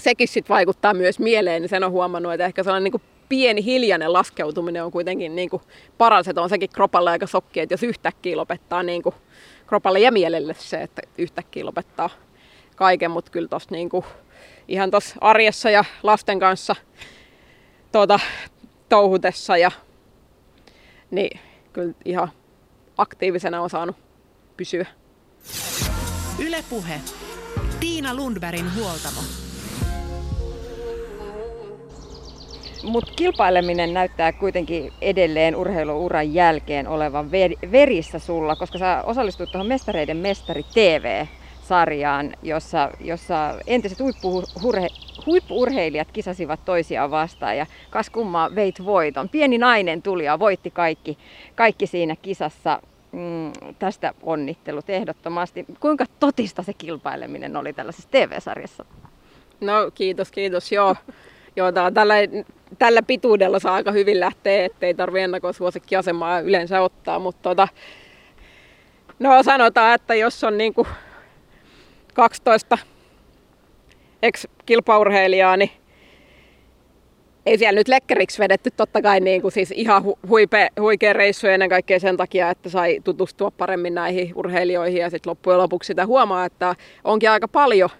[0.00, 3.64] sekin sitten vaikuttaa myös mieleen, niin sen on huomannut, että ehkä sellainen niin kuin pieni
[3.64, 5.62] hiljainen laskeutuminen on kuitenkin niin kuin
[5.98, 9.14] paras, että on sekin kropalle aika sokki, että jos yhtäkkiä lopettaa niin kuin
[9.66, 12.10] kropalle ja mielelle se, että yhtäkkiä lopettaa
[12.78, 14.04] kaiken, mutta kyllä tosta niin kuin
[14.68, 16.76] ihan tuossa arjessa ja lasten kanssa
[17.92, 18.20] tuota,
[18.88, 19.70] touhutessa ja
[21.10, 21.40] niin
[21.72, 22.28] kyllä ihan
[22.96, 23.96] aktiivisena on saanut
[24.56, 24.86] pysyä.
[26.38, 27.00] Ylepuhe.
[27.80, 29.20] Tiina Lundbergin huoltamo.
[32.82, 37.30] Mutta kilpaileminen näyttää kuitenkin edelleen urheiluuran jälkeen olevan
[37.72, 41.26] verissä sulla, koska sä osallistut tuohon Mestareiden mestari TV
[41.68, 44.88] sarjaan, jossa, jossa entiset huippuurhe,
[45.26, 49.28] huippuurheilijat kisasivat toisiaan vastaan ja kas kummaa veit voiton.
[49.28, 51.18] Pieni nainen tuli ja voitti kaikki,
[51.54, 52.82] kaikki siinä kisassa.
[53.12, 55.66] Mm, tästä onnittelut ehdottomasti.
[55.80, 58.84] Kuinka totista se kilpaileminen oli tällaisessa TV-sarjassa?
[59.60, 60.72] No kiitos, kiitos.
[60.72, 60.96] Joo,
[61.58, 62.14] Joo tää, tällä,
[62.78, 67.18] tällä pituudella saa aika hyvin lähteä, ettei tarvitse ennakoisuosikkiasemaa yleensä ottaa.
[67.18, 67.68] Mutta tota,
[69.18, 70.86] no sanotaan, että jos on niinku
[72.18, 72.78] 12
[74.22, 75.70] ex-kilpaurheilijaa, niin
[77.46, 81.68] ei siellä nyt lekkeriksi vedetty totta kai niin kuin siis ihan huipe, huikea reissu ennen
[81.68, 86.44] kaikkea sen takia, että sai tutustua paremmin näihin urheilijoihin ja sitten loppujen lopuksi sitä huomaa,
[86.44, 87.90] että onkin aika paljon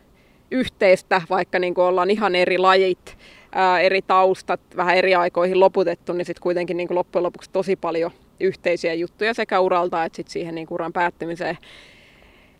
[0.50, 3.18] yhteistä, vaikka niin kuin ollaan ihan eri lajit,
[3.52, 7.76] ää, eri taustat, vähän eri aikoihin loputettu, niin sitten kuitenkin niin kuin loppujen lopuksi tosi
[7.76, 11.58] paljon yhteisiä juttuja sekä uralta että sit siihen niin kuin uran päättymiseen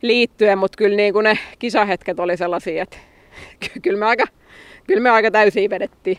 [0.03, 2.97] liittyen, mutta kyllä niin kuin ne kisahetket oli sellaisia, että
[3.83, 4.25] kyllä me aika,
[4.87, 6.19] kyllä me aika täysiä vedettiin.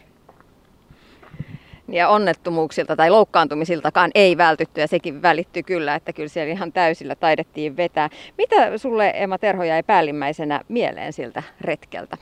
[1.92, 7.15] Ja onnettomuuksilta tai loukkaantumisiltakaan ei vältytty ja sekin välittyy kyllä, että kyllä siellä ihan täysillä
[7.15, 8.10] taidettiin vetää.
[8.38, 12.18] Mitä sulle Emma Terho jäi päällimmäisenä mieleen siltä retkeltä?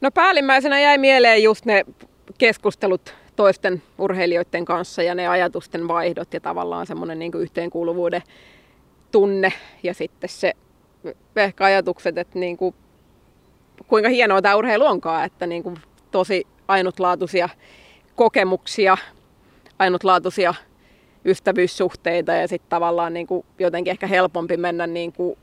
[0.00, 1.84] No päällimmäisenä jäi mieleen just ne
[2.38, 8.22] keskustelut toisten urheilijoiden kanssa ja ne ajatusten vaihdot ja tavallaan semmoinen niin yhteenkuuluvuuden
[9.12, 10.52] tunne ja sitten se
[11.36, 12.74] ehkä ajatukset, että niin kuin,
[13.86, 15.76] kuinka hienoa tämä urheilu onkaan, että niin kuin
[16.10, 17.48] tosi ainutlaatuisia
[18.16, 18.96] kokemuksia,
[19.78, 20.54] ainutlaatuisia
[21.24, 25.38] ystävyyssuhteita ja sitten tavallaan niin kuin jotenkin ehkä helpompi mennä niin kuin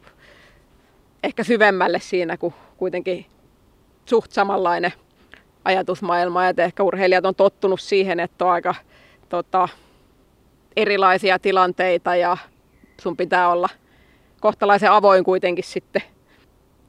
[1.23, 3.25] ehkä syvemmälle siinä, kun kuitenkin
[4.05, 4.93] suht samanlainen
[5.65, 6.45] ajatusmaailma.
[6.45, 8.75] Ja ehkä urheilijat on tottunut siihen, että on aika
[9.29, 9.67] tota,
[10.75, 12.38] erilaisia tilanteita ja
[12.99, 13.69] sun pitää olla
[14.39, 16.01] kohtalaisen avoin kuitenkin sitten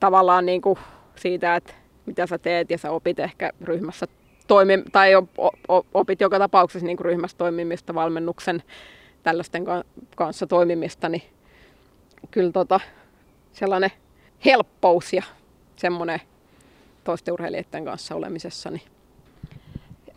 [0.01, 0.79] tavallaan niin kuin
[1.17, 1.73] siitä, että
[2.07, 4.07] mitä sä teet ja sä opit ehkä ryhmässä
[4.47, 5.11] toimi, tai
[5.95, 8.63] opit joka tapauksessa niin kuin ryhmässä toimimista, valmennuksen
[9.23, 9.65] tällaisten
[10.17, 11.23] kanssa toimimista, niin
[12.31, 12.81] kyllä tota,
[13.53, 13.91] sellainen
[14.45, 15.23] helppous ja
[15.77, 16.21] semmoinen
[17.05, 18.71] toisten urheilijoiden kanssa olemisessa.
[18.71, 18.83] Niin.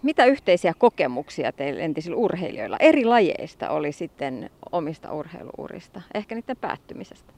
[0.03, 7.33] Mitä yhteisiä kokemuksia teillä entisillä urheilijoilla eri lajeista oli sitten omista urheiluurista, ehkä niiden päättymisestä?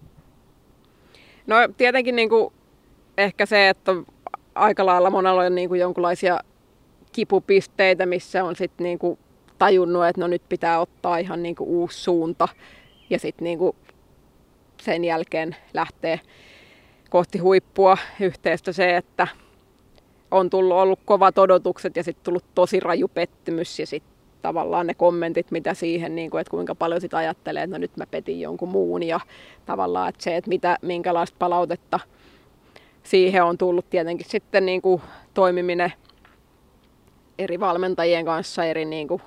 [1.47, 2.54] No tietenkin niin kuin,
[3.17, 3.91] ehkä se, että
[4.56, 6.39] aika lailla monella on niin kuin jonkinlaisia
[7.12, 9.19] kipupisteitä, missä on sitten niin kuin
[9.58, 12.47] tajunnut, että no nyt pitää ottaa ihan niin kuin uusi suunta
[13.10, 13.75] ja sitten niin kuin
[14.82, 16.19] sen jälkeen lähtee
[17.10, 19.28] kohti huippua yhteistä se, että
[20.35, 24.93] on tullut ollut kovat odotukset ja sitten tullut tosi raju pettymys ja sitten tavallaan ne
[24.93, 28.41] kommentit, mitä siihen, niin kuin, että kuinka paljon sitä ajattelee, että no nyt mä petin
[28.41, 29.19] jonkun muun ja
[29.65, 31.99] tavallaan että se, että mitä, minkälaista palautetta
[33.03, 35.01] siihen on tullut tietenkin sitten niin kuin
[35.33, 35.93] toimiminen
[37.39, 39.21] eri valmentajien kanssa, eri niin kuin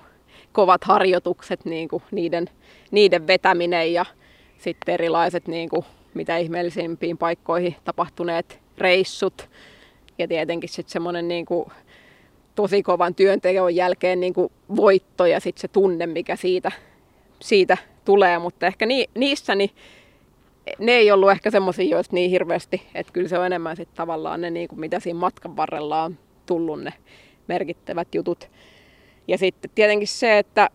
[0.52, 2.46] kovat harjoitukset, niin kuin niiden,
[2.90, 4.04] niiden vetäminen ja
[4.58, 9.48] sitten erilaiset niin kuin, mitä ihmeellisimpiin paikkoihin tapahtuneet reissut.
[10.18, 11.46] Ja tietenkin sitten semmoinen niin
[12.54, 16.72] tosi kovan työnteon jälkeen niin kuin voitto ja sitten se tunne, mikä siitä,
[17.40, 18.38] siitä tulee.
[18.38, 19.70] Mutta ehkä ni, niissä niin
[20.78, 24.40] ne ei ollut ehkä semmoisia, joista niin hirveästi, että kyllä se on enemmän sitten tavallaan
[24.40, 26.92] ne, niin kuin mitä siinä matkan varrella on tullut ne
[27.48, 28.50] merkittävät jutut.
[29.28, 30.70] Ja sitten tietenkin se, että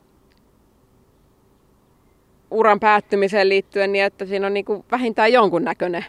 [2.52, 6.06] uran päättymiseen liittyen, niin että siinä on niin kuin vähintään jonkun näköinen.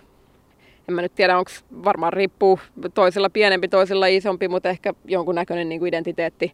[0.89, 1.51] En mä nyt tiedä, onko
[1.85, 2.59] varmaan riippuu
[2.95, 6.53] toisella pienempi, toisella isompi, mutta ehkä jonkun näköinen niin kuin identiteetti.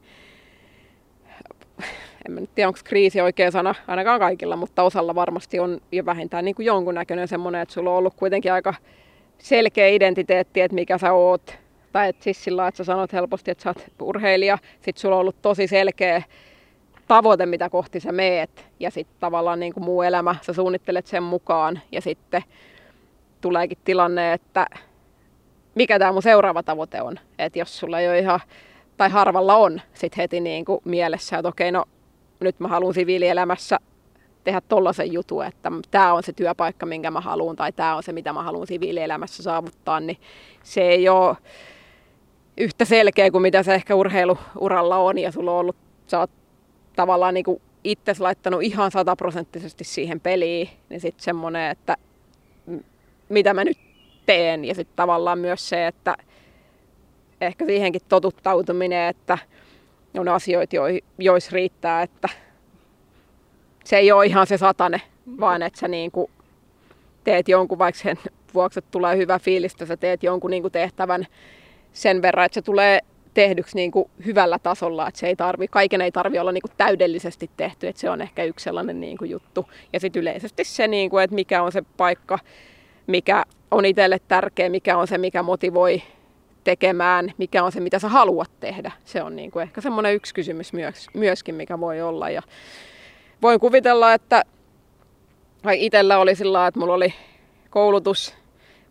[2.26, 6.06] En mä nyt tiedä, onko kriisi oikea sana ainakaan kaikilla, mutta osalla varmasti on jo
[6.06, 8.74] vähintään niin kuin jonkun näköinen semmoinen, että sulla on ollut kuitenkin aika
[9.38, 11.58] selkeä identiteetti, että mikä sä oot.
[11.92, 14.58] Tai että siis sillä että sä sanot helposti, että sä oot urheilija.
[14.74, 16.22] Sitten sulla on ollut tosi selkeä
[17.08, 18.66] tavoite, mitä kohti sä meet.
[18.80, 21.80] Ja sitten tavallaan niin kuin muu elämä, sä suunnittelet sen mukaan.
[21.92, 22.42] Ja sitten
[23.40, 24.66] tuleekin tilanne, että
[25.74, 27.18] mikä tämä mun seuraava tavoite on.
[27.38, 28.40] Että jos sulla ei ole ihan,
[28.96, 31.84] tai harvalla on sit heti niin kuin mielessä, että okei, no
[32.40, 33.78] nyt mä haluan siviilielämässä
[34.44, 38.12] tehdä tollaisen jutun, että tämä on se työpaikka, minkä mä haluan, tai tämä on se,
[38.12, 40.18] mitä mä haluan siviilielämässä saavuttaa, niin
[40.62, 41.36] se ei ole
[42.56, 45.76] yhtä selkeä kuin mitä se ehkä urheiluuralla on, ja sulla on ollut,
[46.06, 46.30] sä oot
[46.96, 47.44] tavallaan niin
[47.84, 51.96] itse laittanut ihan sataprosenttisesti siihen peliin, niin sitten semmoinen, että
[53.30, 53.78] mitä mä nyt
[54.26, 54.64] teen.
[54.64, 56.16] Ja sitten tavallaan myös se, että
[57.40, 59.38] ehkä siihenkin totuttautuminen, että
[60.18, 60.76] on asioita,
[61.18, 62.28] joissa riittää, että
[63.84, 65.00] se ei ole ihan se satane,
[65.40, 66.30] vaan että sä niin kuin
[67.24, 68.16] teet jonkun, vaikka sen
[68.54, 71.26] vuoksi, tulee hyvä fiilis, että sä teet jonkun niin kuin tehtävän
[71.92, 73.00] sen verran, että se tulee
[73.34, 76.72] tehdyksi niin kuin hyvällä tasolla, että se ei tarvi, kaiken ei tarvi olla niin kuin
[76.76, 79.68] täydellisesti tehty, että se on ehkä yksi sellainen niin kuin juttu.
[79.92, 82.38] Ja sitten yleisesti se, niin kuin, että mikä on se paikka,
[83.06, 86.02] mikä on itselle tärkeä, mikä on se, mikä motivoi
[86.64, 88.92] tekemään, mikä on se, mitä sä haluat tehdä.
[89.04, 92.30] Se on niin kuin ehkä semmoinen yksi kysymys myös, myöskin, mikä voi olla.
[92.30, 92.42] Ja
[93.42, 94.42] voin kuvitella, että
[95.72, 97.14] itsellä oli sillä että mulla oli
[97.70, 98.34] koulutus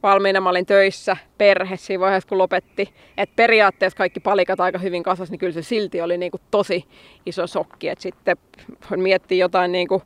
[0.04, 2.94] valmiina, mä olin töissä, perhe siinä vaiheessa kun lopetti.
[3.18, 6.86] Että periaatteessa kaikki palikat aika hyvin kasvas, niin kyllä se silti oli niin kuin tosi
[7.26, 7.90] iso sokki.
[7.90, 8.38] Että sitten
[8.96, 10.02] miettii jotain niin kuin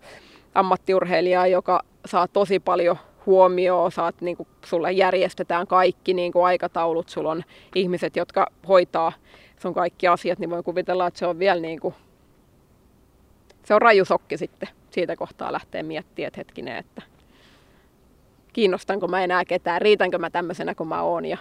[0.56, 7.10] ammattiurheilijaa, joka saa tosi paljon huomioon, saat, niin kuin, sulle järjestetään kaikki niin kuin aikataulut,
[7.10, 7.44] sulla on
[7.76, 9.14] ihmiset, jotka hoitaa
[9.60, 11.96] sun kaikki asiat, niin voin kuvitella, että se on vielä niin kuin,
[13.64, 14.70] se on raju sokki sitten.
[14.90, 17.02] Siitä kohtaa lähtee miettimään, että hetkinen, että
[18.54, 21.38] kiinnostanko mä enää ketään, riitänkö mä tämmöisenä kuin mä oon ja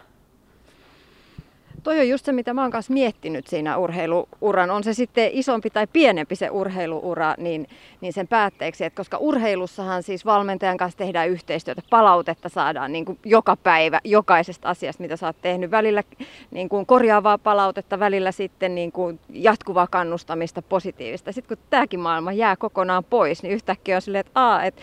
[1.82, 4.70] Toi on just se, mitä mä oon kanssa miettinyt siinä urheiluuran.
[4.70, 7.66] On se sitten isompi tai pienempi se urheiluura, niin,
[8.00, 8.84] niin sen päätteeksi.
[8.84, 14.68] Et koska urheilussahan siis valmentajan kanssa tehdään yhteistyötä, palautetta saadaan niin kuin joka päivä jokaisesta
[14.68, 15.70] asiasta, mitä sä oot tehnyt.
[15.70, 16.02] Välillä
[16.50, 21.32] niin kuin korjaavaa palautetta, välillä sitten niin kuin jatkuvaa kannustamista, positiivista.
[21.32, 24.74] Sitten kun tämäkin maailma jää kokonaan pois, niin yhtäkkiä on silleen, että et,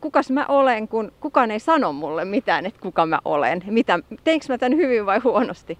[0.00, 3.62] kukas mä olen, kun kukaan ei sano mulle mitään, että kuka mä olen.
[3.66, 5.78] Mitä, teinkö mä tämän hyvin vai huonosti?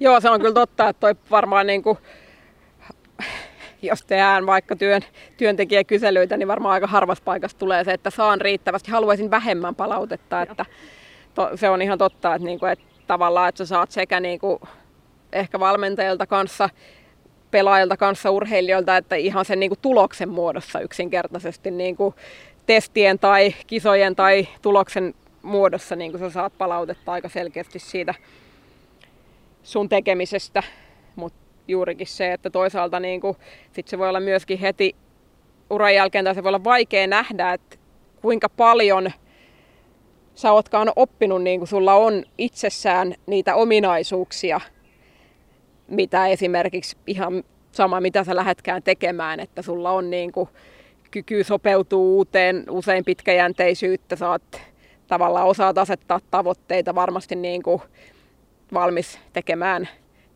[0.00, 1.98] Joo, se on kyllä totta, että toi varmaan niin kuin,
[3.82, 5.02] jos tehdään vaikka työn,
[5.36, 8.90] työntekijäkyselyitä, niin varmaan aika harvassa paikassa tulee se, että saan riittävästi.
[8.90, 10.66] Haluaisin vähemmän palautetta, että
[11.34, 14.38] to, se on ihan totta, että, niin kuin, että tavallaan, että sä saat sekä niin
[14.38, 14.60] kuin,
[15.32, 16.68] ehkä valmentajilta kanssa,
[17.50, 22.14] pelaajilta kanssa, urheilijoilta, että ihan sen niin kuin, tuloksen muodossa yksinkertaisesti niin kuin,
[22.66, 28.14] testien tai kisojen tai tuloksen muodossa niin sä saat palautetta aika selkeästi siitä
[29.62, 30.62] sun tekemisestä.
[31.16, 33.36] Mutta juurikin se, että toisaalta niin kuin,
[33.72, 34.96] sit se voi olla myöskin heti
[35.70, 37.76] uran jälkeen, tai se voi olla vaikea nähdä, että
[38.22, 39.10] kuinka paljon
[40.34, 44.60] sä ootkaan oppinut, niin kuin sulla on itsessään niitä ominaisuuksia,
[45.88, 50.48] mitä esimerkiksi ihan sama, mitä sä lähetkään tekemään, että sulla on niin kuin
[51.10, 54.42] kyky sopeutua uuteen, usein pitkäjänteisyyttä, saat
[55.06, 57.82] tavallaan osaat asettaa tavoitteita, varmasti niin kuin
[58.72, 59.88] valmis tekemään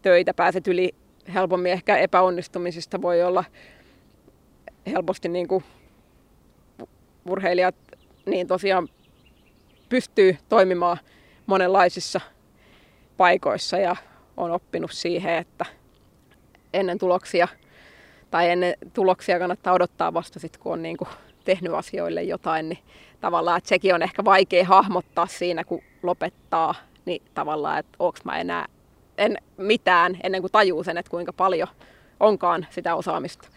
[0.03, 0.95] töitä, pääset yli
[1.35, 3.03] helpommin ehkä epäonnistumisista.
[3.03, 3.45] Voi olla
[4.87, 5.65] helposti niin kuin
[7.29, 7.75] urheilijat
[8.27, 8.89] niin tosiaan
[9.89, 10.99] pystyy toimimaan
[11.47, 12.21] monenlaisissa
[13.17, 13.97] paikoissa ja
[14.37, 15.67] on oppinut siihen, että
[16.73, 17.49] ennen tuloksia
[18.31, 21.09] tai ennen tuloksia kannattaa odottaa vasta sitten, kun on niin kuin
[21.45, 22.79] tehnyt asioille jotain, niin
[23.21, 28.39] tavallaan, että sekin on ehkä vaikea hahmottaa siinä, kun lopettaa, niin tavallaan, että onko mä
[28.39, 28.67] enää
[29.19, 31.69] en mitään ennen kuin tajuu sen, että kuinka paljon
[32.21, 33.49] onkaan sitä osaamista.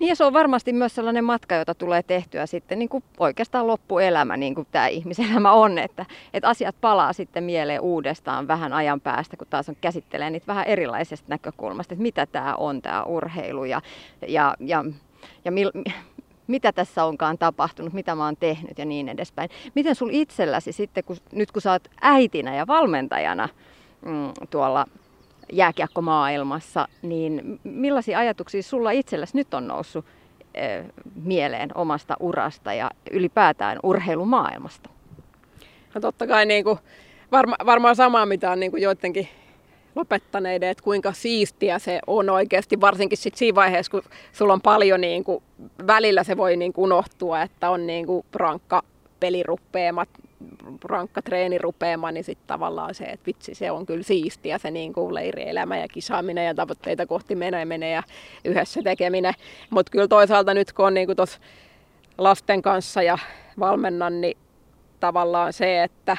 [0.00, 3.66] Niin ja se on varmasti myös sellainen matka, jota tulee tehtyä sitten niin kuin oikeastaan
[3.66, 9.00] loppuelämä, niin kuin tämä ihmiselämä on, että, että asiat palaa sitten mieleen uudestaan vähän ajan
[9.00, 13.64] päästä, kun taas on käsittelee niitä vähän erilaisesta näkökulmasta, että mitä tämä on tämä urheilu
[13.64, 13.82] ja,
[14.28, 14.84] ja, ja,
[15.44, 15.70] ja mil,
[16.46, 19.50] mitä tässä onkaan tapahtunut, mitä mä oon tehnyt ja niin edespäin.
[19.74, 23.48] Miten sul itselläsi sitten, kun, nyt kun sä oot äitinä ja valmentajana
[24.06, 24.86] mm, tuolla
[25.52, 30.04] jääkiekkomaailmassa, niin millaisia ajatuksia sulla itselläsi nyt on noussut
[30.54, 30.82] e,
[31.22, 34.90] mieleen omasta urasta ja ylipäätään urheilumaailmasta?
[35.94, 36.78] No totta kai niin kuin,
[37.32, 39.28] varma, varmaan samaa, mitä on niin kuin joidenkin
[39.94, 44.02] lopettaneiden, että kuinka siistiä se on oikeasti, varsinkin sit siinä vaiheessa, kun
[44.32, 45.42] sulla on paljon, niin kuin,
[45.86, 48.82] välillä se voi niin kuin unohtua, että on niin kuin rankka
[49.20, 50.08] peliruppeemat,
[50.84, 55.14] rankka treenirupeama, niin sitten tavallaan se, että vitsi, se on kyllä siistiä se niin kuin
[55.14, 58.02] leirielämä ja kisaaminen ja tavoitteita kohti meneminen ja
[58.44, 59.34] yhdessä tekeminen.
[59.70, 61.38] Mutta kyllä toisaalta nyt kun on niin tuossa
[62.18, 63.18] lasten kanssa ja
[63.58, 64.38] valmennan, niin
[65.00, 66.16] tavallaan se, että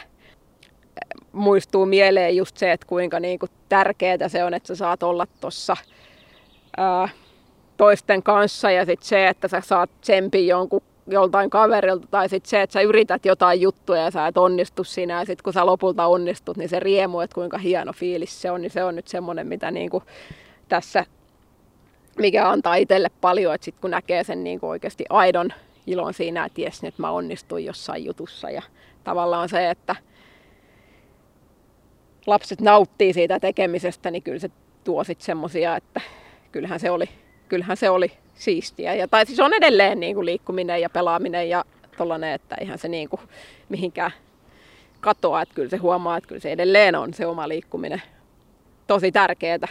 [1.34, 5.28] muistuu mieleen just se, että kuinka niin kuin tärkeää se on, että sä saat olla
[5.42, 5.78] tuossa
[7.78, 12.62] toisten kanssa ja sitten se, että sä saat tsempin jonkun joltain kaverilta tai sitten se,
[12.62, 16.08] että sä yrität jotain juttuja ja sä et onnistu siinä ja sitten kun sä lopulta
[16.08, 19.48] onnistut, niin se riemu, että kuinka hieno fiilis se on, niin se on nyt semmoinen,
[19.48, 20.04] mitä niin kuin
[20.70, 21.06] tässä,
[22.18, 25.50] mikä antaa itselle paljon, että sitten kun näkee sen niin kuin oikeasti aidon
[25.88, 28.62] ilon siinä, että jes, nyt mä onnistuin jossain jutussa ja
[29.04, 29.96] tavallaan se, että
[32.28, 34.50] lapset nauttii siitä tekemisestä, niin kyllä se
[34.84, 36.02] tuo sitten semmoisia, että
[36.52, 37.10] kyllähän se oli,
[37.50, 38.94] kyllähän se oli siistiä.
[38.94, 41.66] Ja, tai siis on edelleen niin kuin liikkuminen ja pelaaminen ja
[41.98, 43.22] tollainen, että ihan se niin kuin
[43.70, 44.12] mihinkään
[45.00, 48.02] katoa, että kyllä se huomaa, että kyllä se edelleen on se oma liikkuminen
[48.88, 49.68] tosi tärkeää.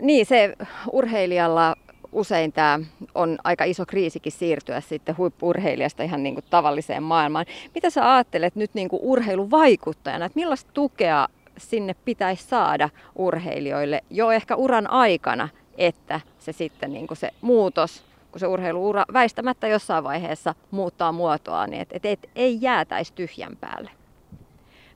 [0.00, 0.54] Niin, se
[0.92, 1.76] urheilijalla
[2.12, 2.80] usein tämä
[3.14, 7.46] on aika iso kriisikin siirtyä sitten huippurheilijasta ihan niin kuin tavalliseen maailmaan.
[7.74, 14.30] Mitä sä ajattelet nyt niin kuin urheiluvaikuttajana, että millaista tukea sinne pitäisi saada urheilijoille jo
[14.30, 15.48] ehkä uran aikana,
[15.78, 21.66] että se sitten niin kuin se muutos, kun se urheiluura väistämättä jossain vaiheessa muuttaa muotoa,
[21.66, 23.90] niin että et, et, ei jäätäisi tyhjän päälle.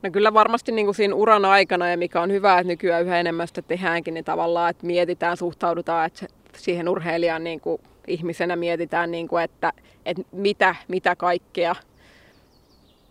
[0.03, 3.21] No kyllä varmasti niin kuin siinä uran aikana, ja mikä on hyvä, että nykyään yhä
[3.21, 9.11] enemmän sitä tehdäänkin, niin tavallaan, että mietitään, suhtaudutaan, että siihen urheilijaan niin kuin ihmisenä mietitään,
[9.11, 9.73] niin kuin, että,
[10.07, 11.75] että mitä, mitä kaikkea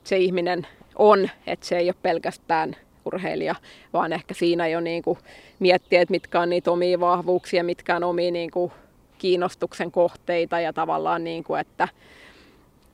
[0.03, 3.55] se ihminen on, että se ei ole pelkästään urheilija,
[3.93, 5.17] vaan ehkä siinä jo niin kuin
[5.59, 8.71] miettiä, että mitkä on niitä omia vahvuuksia, mitkä on omia niin kuin
[9.17, 11.87] kiinnostuksen kohteita ja tavallaan, niin kuin, että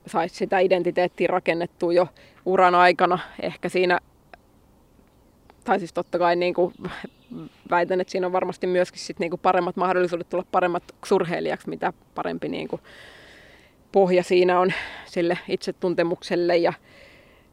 [0.06, 2.08] saisi sitä identiteettiä rakennettua jo
[2.44, 3.18] uran aikana.
[3.42, 3.98] Ehkä siinä,
[5.64, 6.74] tai siis totta kai niin kuin
[7.70, 11.92] väitän, että siinä on varmasti myöskin sit niin kuin paremmat mahdollisuudet tulla paremmat surheilijaksi, mitä
[12.14, 12.82] parempi niin kuin
[13.92, 14.72] pohja siinä on
[15.06, 16.56] sille itsetuntemukselle.
[16.56, 16.72] Ja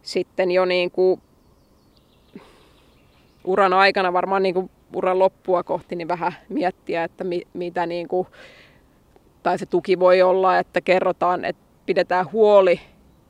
[0.02, 1.22] sitten jo niin kuin
[3.44, 8.08] uran aikana varmaan niin kuin uran loppua kohti niin vähän miettiä, että mi, mitä niin
[8.08, 8.28] kuin,
[9.44, 12.80] tai se tuki voi olla, että kerrotaan, että pidetään huoli,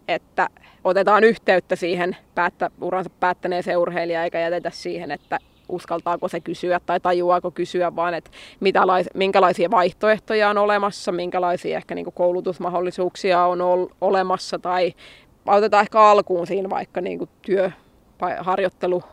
[0.08, 0.48] että
[0.84, 5.40] otetaan yhteyttä siihen päättä, uransa päättäneeseen urheilijaan eikä jätetä siihen, että
[5.70, 11.78] uskaltaako se kysyä tai tajuaako kysyä, vaan että mitä lais, minkälaisia vaihtoehtoja on olemassa, minkälaisia
[11.78, 14.94] ehkä niin koulutusmahdollisuuksia on ol, olemassa tai
[15.46, 17.72] autetaan ehkä alkuun siinä vaikka niin työ,
[18.40, 19.04] harjoittelu,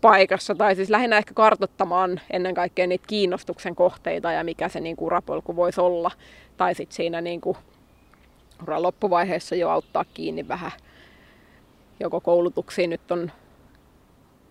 [0.00, 4.96] paikassa, tai siis lähinnä ehkä kartottamaan ennen kaikkea niitä kiinnostuksen kohteita ja mikä se niin
[5.00, 6.10] urapolku voisi olla.
[6.56, 7.56] Tai sitten siinä niin kuin
[8.62, 10.70] uran loppuvaiheessa jo auttaa kiinni vähän.
[12.00, 13.30] Joko koulutuksiin nyt on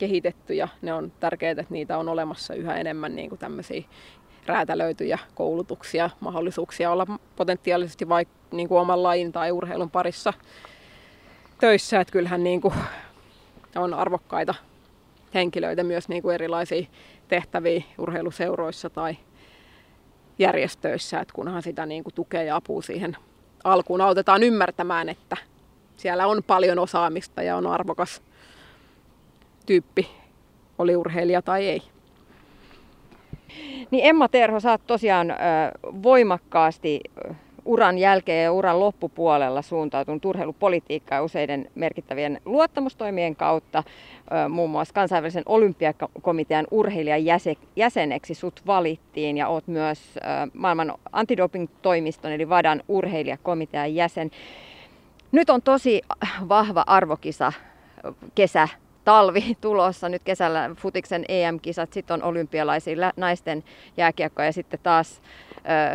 [0.02, 3.84] kehitetty ja ne on tärkeää, että niitä on olemassa yhä enemmän niin kuin tämmöisiä
[4.46, 10.34] räätälöityjä koulutuksia, mahdollisuuksia olla potentiaalisesti vaikka niin kuin oman lajin tai urheilun parissa
[11.60, 12.00] töissä.
[12.00, 12.74] Että kyllähän niin kuin
[13.76, 14.56] on arvokkaita
[15.34, 16.88] henkilöitä myös niin kuin erilaisia
[17.28, 19.18] tehtäviä urheiluseuroissa tai
[20.40, 23.18] järjestöissä, että kunhan sitä niin kuin tukea ja apua siihen
[23.64, 25.38] alkuun autetaan ymmärtämään, että
[25.98, 28.22] siellä on paljon osaamista ja on arvokas
[29.66, 30.08] tyyppi,
[30.78, 31.82] oli urheilija tai ei.
[33.92, 35.36] Niin Emma Terho, sä oot tosiaan
[36.04, 37.02] voimakkaasti
[37.66, 43.84] uran jälkeen ja uran loppupuolella suuntautunut urheilupolitiikkaan useiden merkittävien luottamustoimien kautta.
[44.50, 47.26] Muun muassa kansainvälisen olympiakomitean urheilijan
[47.76, 50.00] jäseneksi sut valittiin ja oot myös
[50.54, 54.32] maailman antidoping-toimiston eli VADAN urheilijakomitean jäsen.
[55.32, 56.02] Nyt on tosi
[56.50, 57.54] vahva arvokisa
[58.36, 58.68] kesä
[59.06, 60.10] talvi tulossa.
[60.10, 63.64] Nyt kesällä futiksen EM-kisat, sitten on olympialaisia naisten
[63.98, 65.22] jääkiekko ja sitten taas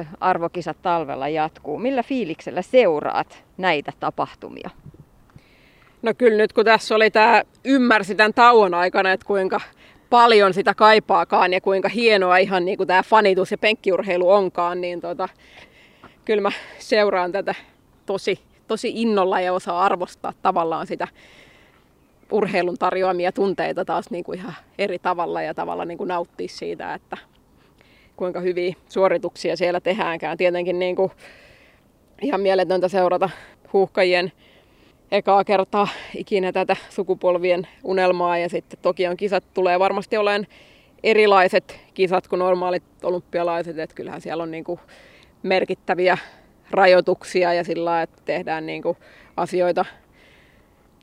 [0.01, 1.79] ö, arvokisat talvella jatkuu.
[1.79, 4.71] Millä fiiliksellä seuraat näitä tapahtumia?
[6.03, 9.61] No kyllä nyt kun tässä oli tämä, ymmärsi tämän tauon aikana, että kuinka
[10.11, 15.01] paljon sitä kaipaakaan ja kuinka hienoa ihan niin kuin tämä fanitus ja penkkiurheilu onkaan, niin
[15.01, 15.29] tota,
[16.25, 17.55] kyllä mä seuraan tätä
[18.07, 21.09] tosi, tosi innolla ja osaa arvostaa tavallaan sitä
[22.33, 26.95] urheilun tarjoamia tunteita taas niin kuin ihan eri tavalla ja tavalla niin kuin nauttia siitä,
[26.95, 27.17] että
[28.17, 30.37] kuinka hyviä suorituksia siellä tehdäänkään.
[30.37, 31.11] Tietenkin niin kuin
[32.23, 33.31] ihan mieletöntä seurata
[33.73, 34.33] huuhkajien
[35.13, 40.47] ekaa kertaa ikinä tätä sukupolvien unelmaa ja sitten Tokion kisat tulee varmasti olemaan
[41.03, 44.81] erilaiset kisat kuin normaalit olympialaiset, että kyllähän siellä on niin kuin
[45.43, 46.19] merkittäviä
[46.71, 48.97] rajoituksia ja sillä että tehdään niin kuin
[49.37, 49.85] asioita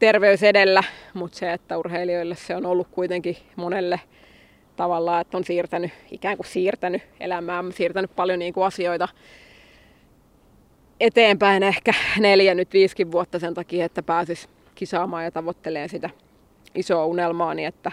[0.04, 0.84] terveys edellä,
[1.14, 4.00] mutta se, että urheilijoille se on ollut kuitenkin monelle
[4.76, 9.08] tavallaan, että on siirtänyt, ikään kuin siirtänyt elämää, siirtänyt paljon niin kuin asioita
[11.00, 16.10] eteenpäin ehkä neljä, nyt viisikin vuotta sen takia, että pääsis kisaamaan ja tavoittelee sitä
[16.76, 17.92] isoa unelmaa, niin että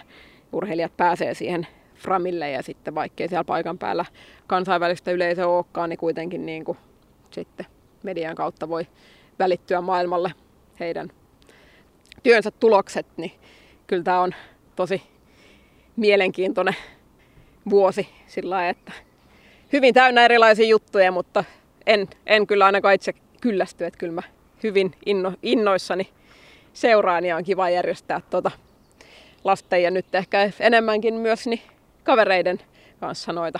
[0.52, 4.04] urheilijat pääsee siihen framille ja sitten vaikkei siellä paikan päällä
[4.46, 6.78] kansainvälistä yleisöä olekaan, niin kuitenkin niin kuin
[7.30, 7.66] sitten
[8.02, 8.86] median kautta voi
[9.38, 10.32] välittyä maailmalle
[10.80, 11.11] heidän
[12.22, 13.32] työnsä tulokset, niin
[13.86, 14.34] kyllä tämä on
[14.76, 15.02] tosi
[15.96, 16.76] mielenkiintoinen
[17.70, 18.92] vuosi sillä lailla, että
[19.72, 21.44] hyvin täynnä erilaisia juttuja, mutta
[21.86, 24.22] en, en kyllä ainakaan itse kyllästy, että kyllä mä
[24.62, 26.08] hyvin inno, innoissani
[26.72, 28.50] seuraan ja on kiva järjestää tuota
[29.44, 31.62] lasten ja nyt ehkä enemmänkin myös niin
[32.04, 32.60] kavereiden
[33.00, 33.58] kanssa noita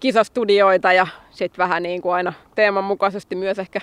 [0.00, 3.80] kisastudioita ja sitten vähän niin kuin aina teeman mukaisesti myös ehkä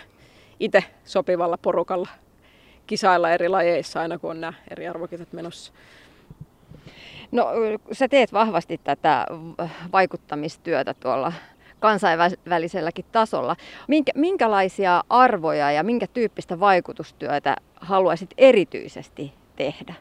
[0.59, 2.07] itse sopivalla porukalla
[2.89, 5.73] kisailla eri lajeissa aina kun on nämä eri arvokisat menossa.
[7.31, 7.47] No
[7.91, 9.25] sä teet vahvasti tätä
[9.91, 11.33] vaikuttamistyötä tuolla
[11.79, 13.55] kansainväliselläkin tasolla.
[13.87, 19.93] Minkä, minkälaisia arvoja ja minkä tyyppistä vaikutustyötä haluaisit erityisesti tehdä?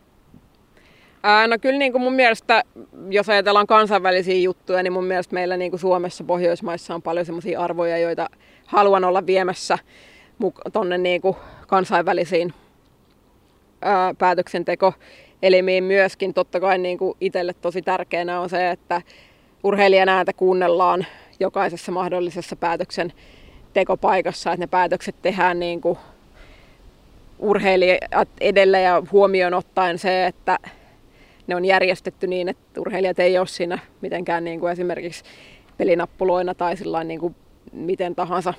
[1.23, 2.63] Ää, no kyllä niin kuin mun mielestä,
[3.11, 7.61] jos ajatellaan kansainvälisiä juttuja, niin mun mielestä meillä niin kuin Suomessa, Pohjoismaissa on paljon sellaisia
[7.61, 8.29] arvoja, joita
[8.67, 9.79] haluan olla viemässä
[10.73, 11.23] tuonne niin
[11.67, 12.55] kansainvälisiin
[13.83, 16.35] ää, päätöksentekoelimiin myöskin.
[16.35, 19.03] Totta kai niin kuin itselle tosi tärkeänä on se, että
[19.65, 21.07] urheilijan ääntä kuunnellaan
[21.41, 25.99] jokaisessa mahdollisessa päätöksentekopaikassa, että ne päätökset tehdään niin kuin
[27.39, 30.59] urheilijat edellä ja huomioon ottaen se, että
[31.47, 35.25] ne on järjestetty niin, että urheilijat ei ole siinä mitenkään niin kuin esimerkiksi
[35.77, 36.75] pelinappuloina tai
[37.05, 37.35] niin kuin
[37.73, 38.55] miten tahansa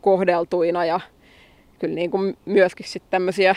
[0.00, 1.00] kohdeltuina ja
[1.78, 3.56] kyllä niin kuin myöskin sitten tämmöisiä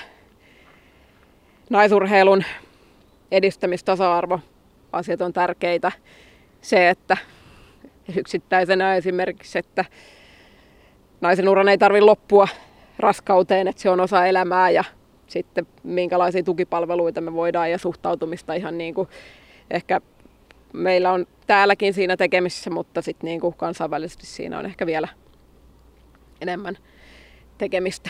[1.70, 2.44] naisurheilun
[3.32, 4.40] edistämistasa-arvo
[4.92, 5.92] asiat on tärkeitä.
[6.62, 7.18] Se, että
[8.16, 9.86] yksittäisenä esimerkiksi, että
[11.22, 12.48] naisen uran ei tarvitse loppua
[13.00, 14.84] raskauteen, että se on osa elämää ja
[15.28, 19.10] sitten minkälaisia tukipalveluita me voidaan ja suhtautumista ihan niin kuin
[19.72, 20.02] ehkä
[20.74, 25.08] meillä on täälläkin siinä tekemisissä, mutta sitten niin kuin kansainvälisesti siinä on ehkä vielä
[26.42, 26.78] enemmän
[27.58, 28.10] tekemistä.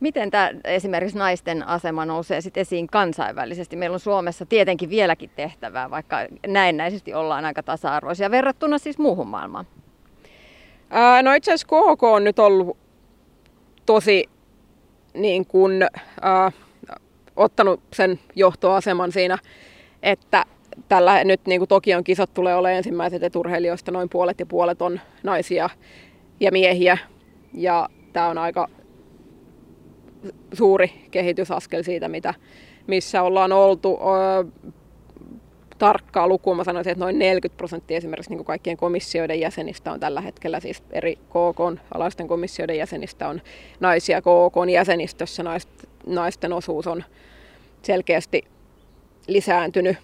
[0.00, 3.76] Miten tämä esimerkiksi naisten asema nousee sit esiin kansainvälisesti?
[3.76, 9.66] Meillä on Suomessa tietenkin vieläkin tehtävää, vaikka näennäisesti ollaan aika tasa-arvoisia verrattuna siis muuhun maailmaan.
[10.90, 12.76] Ää, no itse asiassa KHK on nyt ollut
[13.86, 14.28] tosi
[15.14, 15.72] niin kun,
[16.22, 16.52] ää,
[17.36, 19.38] ottanut sen johtoaseman siinä,
[20.02, 20.44] että
[20.88, 24.82] tällä nyt niin kuin Tokion kisat tulee olemaan ensimmäiset, että urheilijoista noin puolet ja puolet
[24.82, 25.70] on naisia
[26.40, 26.98] ja miehiä
[27.52, 28.68] Ja tämä on aika
[30.52, 32.34] suuri kehitysaskel siitä, mitä,
[32.86, 33.98] missä ollaan oltu.
[35.78, 40.20] Tarkkaa lukua mä sanoisin, että noin 40 prosenttia esimerkiksi niin kaikkien komissioiden jäsenistä on tällä
[40.20, 43.40] hetkellä, siis eri KK alaisten komissioiden jäsenistä on
[43.80, 44.20] naisia.
[44.20, 45.44] KK jäsenistössä
[46.06, 47.04] naisten osuus on
[47.82, 48.44] selkeästi
[49.26, 49.96] lisääntynyt.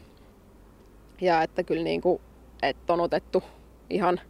[1.21, 2.21] Ja että kyllä niin kuin,
[2.63, 3.43] että on otettu
[3.91, 4.21] ihan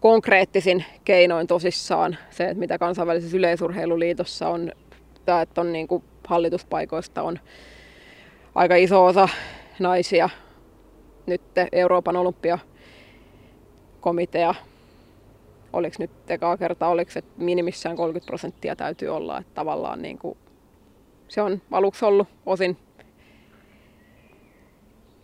[0.00, 4.72] konkreettisin keinoin tosissaan se, että mitä kansainvälisessä yleisurheiluliitossa on,
[5.30, 7.38] tai että on niin kuin hallituspaikoista on
[8.54, 9.28] aika iso osa
[9.78, 10.28] naisia.
[11.26, 14.54] Nyt Euroopan olympiakomitea,
[15.72, 20.38] oliko nyt ekaa kertaa, oliko se minimissään 30 prosenttia täytyy olla, että tavallaan niin kuin
[21.28, 22.76] se on aluksi ollut osin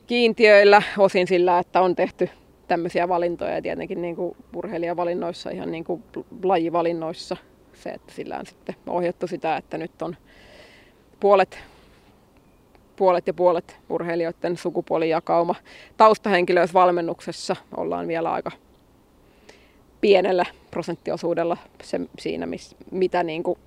[0.07, 2.29] kiintiöillä, osin sillä, että on tehty
[2.69, 6.03] tämmöisiä valintoja ja tietenkin niin kuin urheilijavalinnoissa, ihan niin kuin
[6.43, 7.37] lajivalinnoissa
[7.83, 10.17] se, että sillä on sitten ohjattu sitä, että nyt on
[11.21, 11.59] puolet,
[12.97, 15.55] puolet ja puolet urheilijoiden sukupuolijakauma.
[15.97, 18.51] Taustahenkilöissä valmennuksessa ollaan vielä aika
[20.01, 23.59] pienellä prosenttiosuudella se, siinä, miss, mitä niin kuin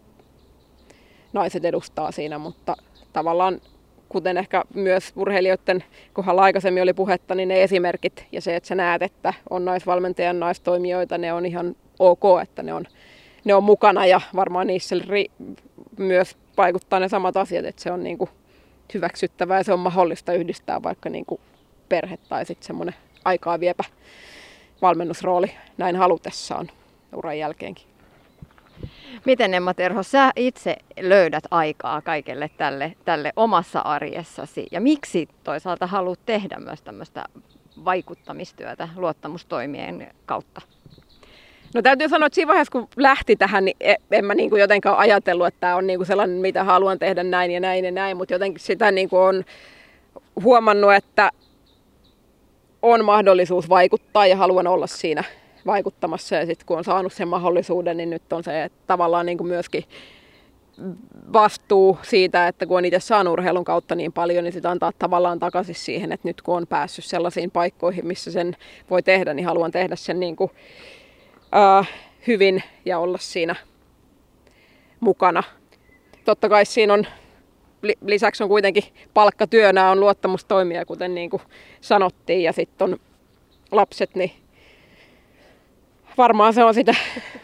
[1.34, 2.76] naiset edustaa siinä, mutta
[3.14, 3.62] tavallaan
[4.10, 5.84] kuten ehkä myös urheilijoiden
[6.14, 10.40] kohdalla aikaisemmin oli puhetta, niin ne esimerkit ja se, että sä näet, että on naisvalmentajan
[10.40, 12.86] naistoimijoita, ne on ihan ok, että ne on,
[13.50, 15.56] ne on mukana ja varmaan niissä ri-
[15.98, 18.30] myös vaikuttaa ne samat asiat, että se on niin kuin
[18.94, 21.42] hyväksyttävää ja se on mahdollista yhdistää vaikka niin kuin
[21.90, 22.96] perhe tai sitten semmoinen
[23.26, 23.84] aikaa viepä
[24.82, 26.72] valmennusrooli näin halutessaan
[27.16, 27.86] uran jälkeenkin.
[29.26, 35.88] Miten Emma Terho, sä itse löydät aikaa kaikelle tälle, tälle omassa arjessasi ja miksi toisaalta
[35.88, 37.26] haluat tehdä myös tämmöistä
[37.86, 40.62] vaikuttamistyötä luottamustoimien kautta?
[41.74, 44.60] No täytyy sanoa, että siinä vaiheessa kun lähti tähän, niin e, en mä niin kuin
[44.60, 47.92] jotenkaan ajatellut, että tämä on niin kuin sellainen, mitä haluan tehdä näin ja näin ja
[47.92, 49.44] näin, mutta jotenkin sitä niin kuin on
[50.44, 51.32] huomannut, että
[52.82, 55.24] on mahdollisuus vaikuttaa ja haluan olla siinä
[55.66, 56.36] vaikuttamassa.
[56.36, 59.48] Ja sitten kun on saanut sen mahdollisuuden, niin nyt on se että tavallaan niin kuin
[59.48, 59.84] myöskin
[61.34, 65.40] vastuu siitä, että kun on itse saanut urheilun kautta niin paljon, niin sitä antaa tavallaan
[65.40, 68.58] takaisin siihen, että nyt kun on päässyt sellaisiin paikkoihin, missä sen
[68.90, 70.52] voi tehdä, niin haluan tehdä sen niin kuin,
[71.52, 71.86] ää,
[72.28, 73.56] hyvin ja olla siinä
[75.00, 75.44] mukana.
[76.26, 77.06] Totta kai siinä on
[78.02, 78.84] lisäksi on kuitenkin
[79.14, 81.42] palkkatyönä on luottamustoimia, kuten niin kuin
[81.82, 83.00] sanottiin, ja sitten on
[83.72, 84.32] lapset, niin
[86.18, 86.96] varmaan se on sitä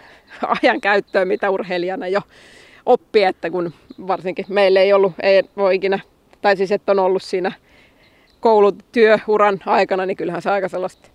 [0.62, 2.22] ajan käyttöä, mitä urheilijana jo
[2.86, 3.74] oppii, että kun
[4.08, 6.00] varsinkin meillä ei ollut, ei voi ikinä,
[6.42, 7.52] tai siis että on ollut siinä
[8.40, 11.10] koulutyöuran aikana, niin kyllähän se aika sellaista,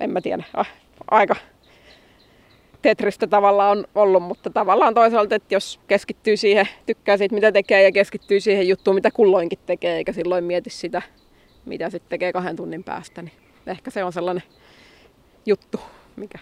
[0.00, 0.44] en mä tiedä,
[1.10, 1.36] aika
[2.82, 7.82] tetristä tavallaan on ollut, mutta tavallaan toisaalta, että jos keskittyy siihen, tykkää siitä mitä tekee
[7.82, 11.02] ja keskittyy siihen juttuun, mitä kulloinkin tekee, eikä silloin mieti sitä,
[11.64, 13.32] mitä sitten tekee kahden tunnin päästä, niin
[13.66, 14.42] ehkä se on sellainen
[15.46, 15.80] juttu
[16.16, 16.38] mikä.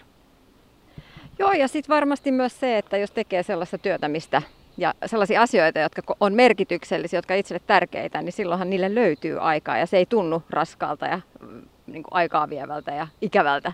[1.39, 4.41] Joo, ja sitten varmasti myös se, että jos tekee sellaista työtä, mistä
[4.77, 9.85] ja sellaisia asioita, jotka on merkityksellisiä, jotka itselle tärkeitä, niin silloinhan niille löytyy aikaa ja
[9.85, 13.73] se ei tunnu raskaalta ja mm, niin kuin aikaa vievältä ja ikävältä.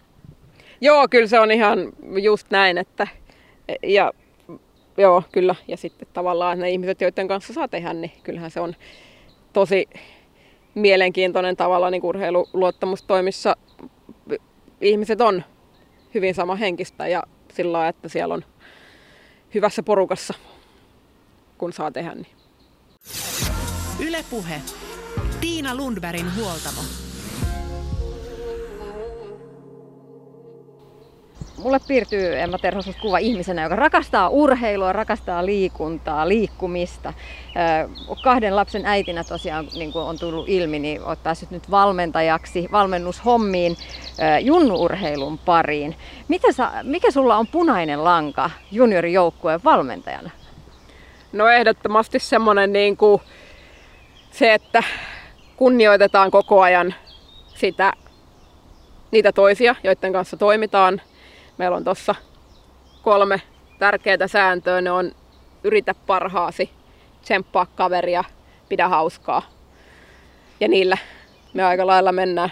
[0.84, 3.08] Joo, kyllä se on ihan just näin, että
[3.84, 4.12] ja
[4.98, 5.56] joo, kyllä.
[5.68, 8.76] Ja sitten tavallaan ne ihmiset, joiden kanssa saa tehdä, niin kyllähän se on
[9.54, 9.90] tosi
[10.76, 13.56] mielenkiintoinen tavalla niin urheiluluottamustoimissa
[14.82, 15.44] ihmiset on
[16.14, 17.24] hyvin sama henkistä ja
[17.54, 18.46] sillä lailla, että siellä on
[19.54, 20.34] hyvässä porukassa,
[21.58, 22.28] kun saa tehdä niin.
[24.08, 24.62] Ylepuhe.
[25.42, 26.82] Tiina Lundbergin huoltamo.
[31.58, 37.14] Mulle piirtyy Emma Terhosus kuva ihmisenä, joka rakastaa urheilua, rakastaa liikuntaa, liikkumista.
[38.24, 43.78] Kahden lapsen äitinä tosiaan, niin kuin on tullut ilmi, niin olet päässyt nyt valmentajaksi, valmennushommiin,
[44.42, 45.96] junnuurheilun pariin.
[46.28, 50.30] Mitä sä, mikä sulla on punainen lanka juniorijoukkueen valmentajana?
[51.34, 53.22] No ehdottomasti semmoinen niin kuin
[54.32, 54.84] se, että
[55.58, 56.96] kunnioitetaan koko ajan
[57.56, 57.94] sitä,
[59.12, 61.02] niitä toisia, joiden kanssa toimitaan–
[61.58, 62.16] Meillä on tuossa
[63.02, 63.42] kolme
[63.80, 64.82] tärkeää sääntöä.
[64.82, 65.12] Ne on
[65.64, 66.70] yritä parhaasi,
[67.22, 68.24] tsemppaa kaveria,
[68.70, 69.42] pidä hauskaa.
[70.60, 70.98] Ja niillä
[71.54, 72.52] me aika lailla mennään.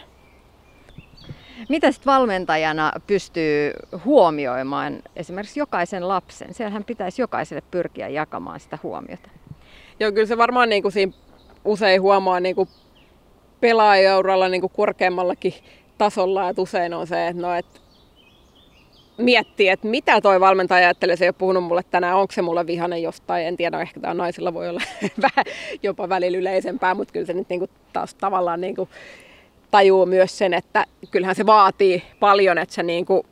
[1.69, 3.73] Mitä sitten valmentajana pystyy
[4.05, 6.53] huomioimaan esimerkiksi jokaisen lapsen?
[6.53, 9.29] Siellähän pitäisi jokaiselle pyrkiä jakamaan sitä huomiota.
[9.99, 11.11] Joo, kyllä se varmaan niin kuin siinä
[11.65, 12.69] usein huomaa niin kuin
[13.59, 15.53] pelaajauralla niin kuin korkeammallakin
[15.97, 17.79] tasolla, että usein on se, että, no, että
[19.22, 22.67] miettii, että mitä toi valmentaja ajattelee, se ei ole puhunut mulle tänään, onko se mulle
[22.67, 24.82] vihanen jostain, en tiedä, ehkä tämä naisilla voi olla
[25.22, 25.45] vähän
[25.84, 28.89] jopa välillä yleisempää, mutta kyllä se nyt niinku taas tavallaan niinku
[29.72, 33.26] tajuu myös sen, että kyllähän se vaatii paljon, että sä niinku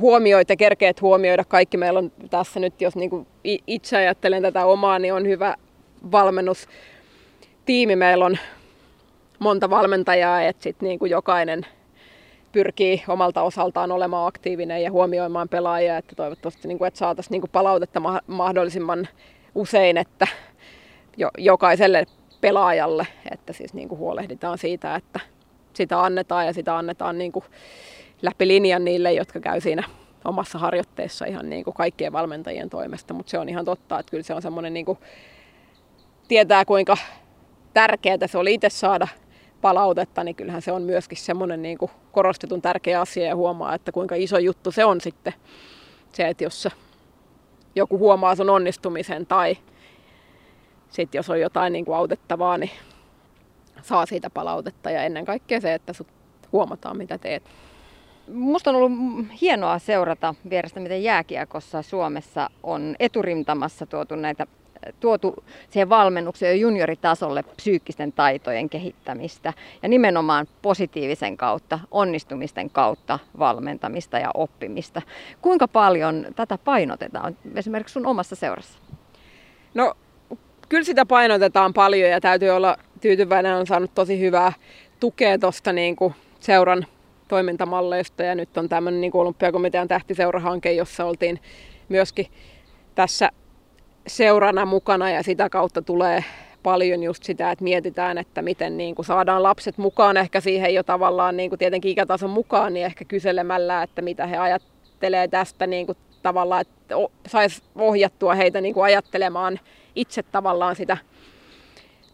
[0.00, 1.76] huomioit ja kerkeet huomioida kaikki.
[1.76, 3.26] Meillä on tässä nyt, jos niinku
[3.66, 5.56] itse ajattelen tätä omaa, niin on hyvä
[6.12, 7.96] valmennustiimi.
[7.96, 8.38] Meillä on
[9.38, 11.66] monta valmentajaa, että sitten niinku jokainen
[12.58, 17.40] pyrkii omalta osaltaan olemaan aktiivinen ja huomioimaan pelaajia, että toivottavasti niin kuin, että saataisiin niin
[17.40, 19.08] kuin palautetta mahdollisimman
[19.54, 20.26] usein, että
[21.16, 22.06] jo, jokaiselle
[22.40, 25.20] pelaajalle, että siis niin kuin huolehditaan siitä, että
[25.72, 27.44] sitä annetaan ja sitä annetaan niin kuin
[28.22, 29.84] läpi linjan niille, jotka käy siinä
[30.24, 34.22] omassa harjoitteessa ihan niin kuin kaikkien valmentajien toimesta, mutta se on ihan totta, että kyllä
[34.22, 34.98] se on semmoinen niin kuin,
[36.28, 36.96] tietää kuinka
[37.74, 39.08] tärkeää se oli itse saada
[39.60, 43.92] palautetta, niin kyllähän se on myöskin semmoinen niin kuin korostetun tärkeä asia ja huomaa, että
[43.92, 45.34] kuinka iso juttu se on sitten
[46.12, 46.68] se, että jos
[47.74, 49.56] joku huomaa sun onnistumisen tai
[50.90, 52.70] sitten jos on jotain niin kuin autettavaa, niin
[53.82, 56.08] saa siitä palautetta ja ennen kaikkea se, että sut
[56.52, 57.42] huomataan mitä teet.
[58.32, 58.92] Musta on ollut
[59.40, 64.46] hienoa seurata vierestä, miten jääkiekossa Suomessa on eturintamassa tuotu näitä
[65.00, 69.52] tuotu siihen valmennukseen junioritasolle psyykkisten taitojen kehittämistä
[69.82, 75.02] ja nimenomaan positiivisen kautta, onnistumisten kautta valmentamista ja oppimista.
[75.42, 78.78] Kuinka paljon tätä painotetaan esimerkiksi sun omassa seurassa?
[79.74, 79.94] No
[80.68, 84.52] kyllä sitä painotetaan paljon ja täytyy olla tyytyväinen, on saanut tosi hyvää
[85.00, 85.96] tukea tuosta niin
[86.40, 86.86] seuran
[87.28, 91.40] toimintamalleista ja nyt on tämmöinen niin olympiakomitean tähtiseurahanke, jossa oltiin
[91.88, 92.26] myöskin
[92.94, 93.30] tässä
[94.08, 96.24] seurana mukana ja sitä kautta tulee
[96.62, 100.82] paljon just sitä, että mietitään, että miten niin kuin saadaan lapset mukaan ehkä siihen jo
[100.82, 105.86] tavallaan niin kuin tietenkin ikätason mukaan, niin ehkä kyselemällä, että mitä he ajattelee tästä niin
[105.86, 106.94] kuin tavallaan, että
[107.26, 109.60] saisi ohjattua heitä niin kuin ajattelemaan
[109.94, 110.96] itse tavallaan sitä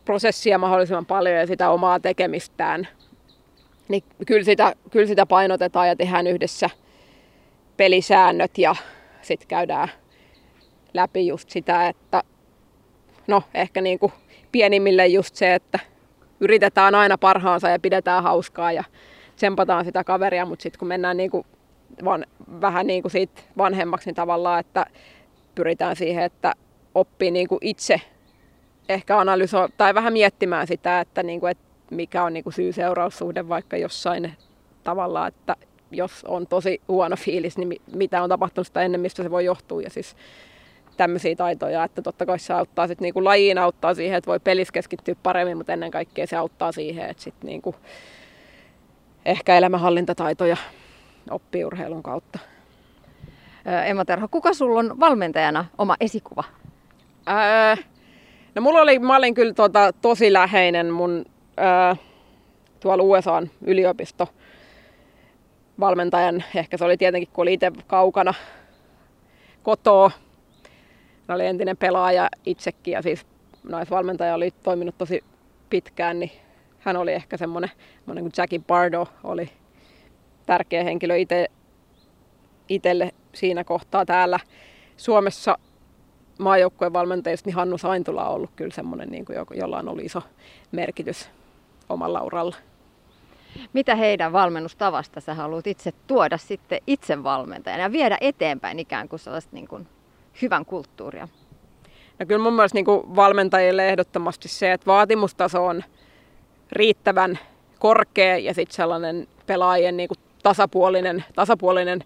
[0.04, 2.88] prosessia mahdollisimman paljon ja sitä omaa tekemistään.
[3.88, 6.70] Niin kyllä sitä, kyllä sitä painotetaan ja tehdään yhdessä
[7.76, 8.76] pelisäännöt ja
[9.22, 9.88] sitten käydään
[10.94, 12.22] läpi just sitä, että
[13.26, 14.12] no ehkä niin kuin
[14.52, 15.78] pienimmille just se, että
[16.40, 18.84] yritetään aina parhaansa ja pidetään hauskaa ja
[19.36, 21.46] tsempataan sitä kaveria, mutta sitten kun mennään niin kuin
[22.04, 22.26] van,
[22.60, 24.86] vähän niin kuin siitä vanhemmaksi niin tavallaan, että
[25.54, 26.54] pyritään siihen, että
[26.94, 28.00] oppii niin kuin itse
[28.88, 33.76] ehkä analysoi tai vähän miettimään sitä, että, niin kuin, että mikä on niin syy-seuraussuhde vaikka
[33.76, 34.32] jossain
[34.84, 35.56] tavalla, että
[35.90, 39.82] jos on tosi huono fiilis, niin mitä on tapahtunut sitä ennen, mistä se voi johtua.
[39.82, 40.16] Ja siis
[40.96, 44.72] tämmöisiä taitoja, että totta kai se auttaa sitten niinku lajiin auttaa siihen, että voi pelissä
[44.72, 47.74] keskittyä paremmin, mutta ennen kaikkea se auttaa siihen, että sitten niinku
[49.24, 50.56] ehkä elämänhallintataitoja
[51.30, 52.38] oppii urheilun kautta.
[53.86, 56.44] Emma Terho, kuka sulla on valmentajana oma esikuva?
[57.26, 57.76] Ää,
[58.54, 61.24] no mulla oli, mä olin kyllä tota, tosi läheinen mun
[61.56, 61.96] ää,
[62.80, 64.28] tuolla USAn yliopisto
[65.80, 68.34] valmentajan, ehkä se oli tietenkin, kun oli itse kaukana
[69.62, 70.10] kotoa,
[71.28, 73.26] hän oli entinen pelaaja itsekin ja siis
[73.62, 75.24] naisvalmentaja oli toiminut tosi
[75.70, 76.30] pitkään, niin
[76.78, 79.50] hän oli ehkä semmoinen, semmoinen kuin Jackie Bardo oli
[80.46, 81.46] tärkeä henkilö itse,
[82.68, 84.38] itselle siinä kohtaa täällä
[84.96, 85.58] Suomessa
[86.38, 90.22] maajoukkueen valmentajista, niin Hannu Saintula on ollut kyllä semmoinen, niin kuin, jolla on ollut iso
[90.72, 91.30] merkitys
[91.88, 92.56] omalla uralla.
[93.72, 99.20] Mitä heidän valmennustavasta sä haluat itse tuoda sitten itse valmentajana ja viedä eteenpäin ikään kuin
[99.20, 99.88] sellaista niin kuin
[100.42, 101.28] hyvän kulttuuria?
[102.18, 105.84] No kyllä mun mielestä niin valmentajille ehdottomasti se, että vaatimustaso on
[106.72, 107.38] riittävän
[107.78, 110.08] korkea ja sitten sellainen pelaajien niin
[110.42, 112.04] tasapuolinen, tasapuolinen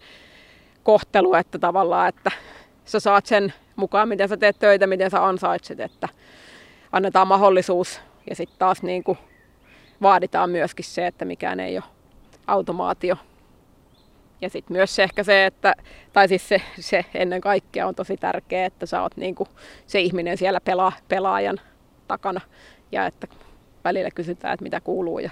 [0.83, 2.31] kohtelu, että tavallaan, että
[2.85, 6.09] sä saat sen mukaan, miten sä teet töitä, miten sä ansaitset, että
[6.93, 8.01] annetaan mahdollisuus
[8.31, 9.18] ja sitten taas niin kuin
[10.03, 11.85] vaaditaan myöskin se, että mikään ei ole
[12.47, 13.16] automaatio
[14.41, 15.74] ja sitten myös se ehkä se, että,
[16.12, 19.49] tai siis se, se ennen kaikkea on tosi tärkeää, että sä oot niinku
[19.86, 21.61] se ihminen siellä pelaa, pelaajan
[22.09, 22.41] takana
[22.93, 23.26] ja että
[23.84, 25.30] välillä kysytään, että mitä kuuluu ja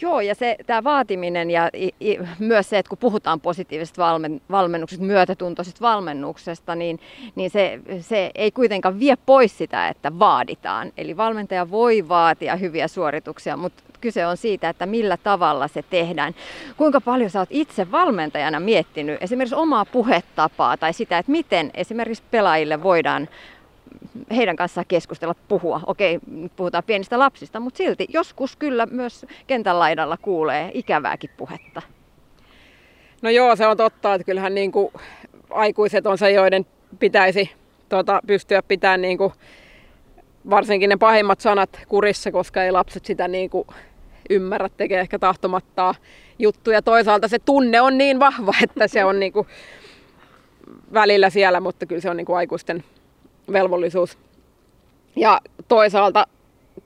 [0.00, 0.34] Joo, ja
[0.66, 6.74] tämä vaatiminen ja i, i, myös se, että kun puhutaan positiivisesta valmen, valmennuksesta, myötätuntoisesta valmennuksesta,
[6.74, 7.00] niin,
[7.34, 10.92] niin se, se ei kuitenkaan vie pois sitä, että vaaditaan.
[10.96, 16.34] Eli valmentaja voi vaatia hyviä suorituksia, mutta kyse on siitä, että millä tavalla se tehdään.
[16.76, 22.22] Kuinka paljon sä oot itse valmentajana miettinyt esimerkiksi omaa puhetapaa tai sitä, että miten esimerkiksi
[22.30, 23.28] pelaajille voidaan
[24.36, 25.80] heidän kanssaan keskustella, puhua.
[25.86, 26.18] Okei,
[26.56, 31.82] puhutaan pienistä lapsista, mutta silti joskus kyllä myös kentän laidalla kuulee ikävääkin puhetta.
[33.22, 34.92] No joo, se on totta, että kyllähän niin kuin
[35.50, 36.66] aikuiset on se, joiden
[36.98, 37.50] pitäisi
[37.88, 39.32] tuota, pystyä pitämään niin kuin,
[40.50, 43.66] varsinkin ne pahimmat sanat kurissa, koska ei lapset sitä niin kuin,
[44.30, 45.94] ymmärrä, tekee ehkä tahtomattaa
[46.38, 46.82] juttuja.
[46.82, 49.46] Toisaalta se tunne on niin vahva, että se on niin kuin,
[50.92, 52.84] välillä siellä, mutta kyllä se on niin kuin, aikuisten
[53.52, 54.18] velvollisuus.
[55.16, 56.26] Ja toisaalta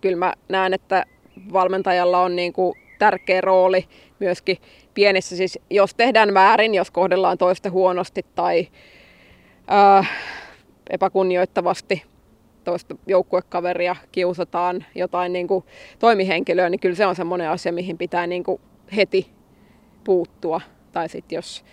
[0.01, 1.05] kyllä mä näen, että
[1.53, 3.85] valmentajalla on niin kuin, tärkeä rooli
[4.19, 4.59] myöskin
[4.95, 8.69] pienissä, siis jos tehdään väärin, jos kohdellaan toista huonosti tai
[9.69, 10.05] ää,
[10.91, 12.03] epäkunnioittavasti
[12.65, 15.65] toista joukkuekaveria, kiusataan jotain niin kuin
[15.99, 18.61] toimihenkilöä, niin kyllä se on semmoinen asia, mihin pitää niin kuin
[18.97, 19.31] heti
[20.05, 20.61] puuttua.
[20.93, 21.65] Tai sitten jos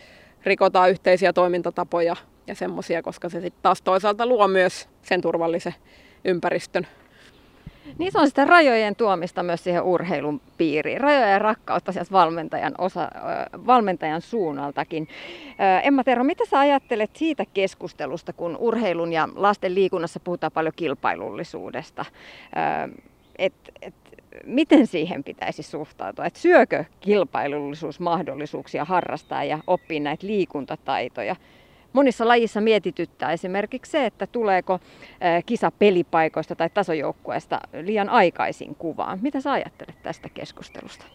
[0.44, 2.16] rikotaan yhteisiä toimintatapoja
[2.48, 5.76] ja semmoisia, koska se sitten taas toisaalta luo myös sen turvallisen
[6.26, 6.88] ympäristön
[7.98, 11.02] niin se on sitä rajojen tuomista myös siihen urheilun piiriin.
[11.02, 13.10] Rajoja ja rakkautta sieltä valmentajan, osa,
[13.66, 15.08] valmentajan suunnaltakin.
[15.84, 22.06] Emma Terho, mitä sä ajattelet siitä keskustelusta, kun urheilun ja lasten liikunnassa puhutaan paljon kilpailullisuudesta?
[23.38, 23.94] Et, et,
[24.46, 26.26] miten siihen pitäisi suhtautua?
[26.26, 31.36] Et syökö kilpailullisuus mahdollisuuksia harrastaa ja oppia näitä liikuntataitoja?
[31.94, 34.80] Monissa lajissa mietityttää esimerkiksi se, että tuleeko
[35.46, 39.20] kisa pelipaikoista tai tasojoukkueesta liian aikaisin kuvaan.
[39.22, 41.06] Mitä sä ajattelet tästä keskustelusta?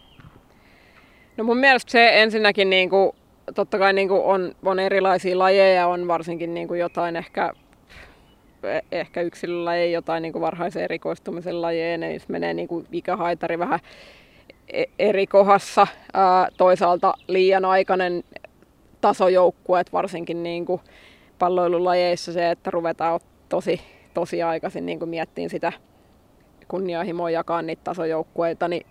[1.37, 3.11] No mun mielestä se ensinnäkin niin kuin,
[3.55, 7.53] totta kai niin kuin on, on erilaisia lajeja, on varsinkin niin kuin jotain ehkä
[8.63, 13.79] e, ehkä yksilölajeja, jotain niin kuin varhaisen erikoistumisen lajeja, ne menee niin kuin ikähaitari vähän
[14.73, 15.87] e, eri kohdassa.
[16.57, 18.23] toisaalta liian aikainen
[19.05, 20.81] tasojoukkueet, varsinkin niin kuin
[21.39, 23.81] palloilulajeissa se, että ruvetaan tosi,
[24.13, 25.73] tosi aikaisin niin miettiin sitä
[26.67, 28.85] kunnianhimoa jakaa niitä tasojoukkueita, niin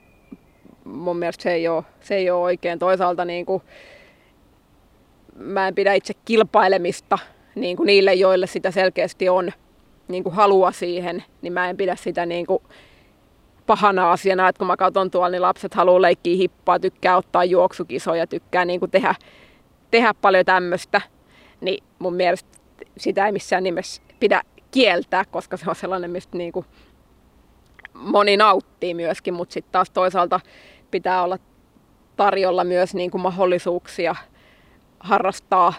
[0.85, 2.79] mun mielestä se ei ole, se ei ole oikein.
[2.79, 3.62] Toisaalta niin kuin,
[5.37, 7.19] mä en pidä itse kilpailemista
[7.55, 9.53] niin kuin niille, joille sitä selkeästi on
[10.09, 12.62] niin kuin halua siihen, niin mä en pidä sitä niin kuin
[13.67, 18.27] pahana asiana, että kun mä katson tuolla, niin lapset haluaa leikkiä hippaa, tykkää ottaa juoksukisoja,
[18.27, 19.15] tykkää niin kuin tehdä
[19.91, 21.01] tehdä paljon tämmöistä,
[21.61, 22.49] niin mun mielestä
[22.97, 26.66] sitä ei missään nimessä pidä kieltää, koska se on sellainen, mistä niin kuin
[27.95, 30.41] moni nauttii myöskin, mutta sitten taas toisaalta
[30.91, 31.39] pitää olla
[32.16, 34.14] tarjolla myös niin kuin mahdollisuuksia
[35.01, 35.74] harrastaa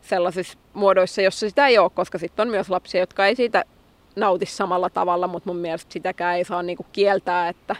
[0.00, 3.64] sellaisissa muodoissa, jossa sitä ei ole, koska sitten on myös lapsia, jotka ei siitä
[4.16, 7.76] nauti samalla tavalla, mutta mun mielestä sitäkään ei saa niin kuin kieltää, että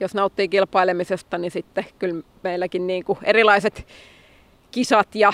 [0.00, 3.86] jos nauttii kilpailemisesta, niin sitten kyllä meilläkin niin kuin erilaiset
[4.70, 5.32] kisat ja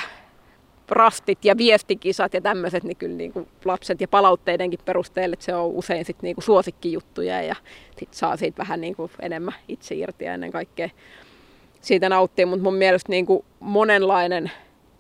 [0.89, 5.55] rastit ja viestikisat ja tämmöiset, niin kyllä niin kuin lapset ja palautteidenkin perusteella, että se
[5.55, 7.57] on usein sitten niin kuin suosikkijuttuja ja
[7.99, 10.89] sit saa siitä vähän niin kuin enemmän itse irti ja ennen kaikkea
[11.81, 14.51] siitä nauttii, mutta mun mielestä niin kuin monenlainen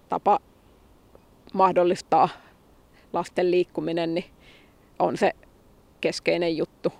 [0.09, 0.39] tapa
[1.53, 2.29] mahdollistaa
[3.13, 4.25] lasten liikkuminen niin
[4.99, 5.33] on se
[6.01, 6.93] keskeinen juttu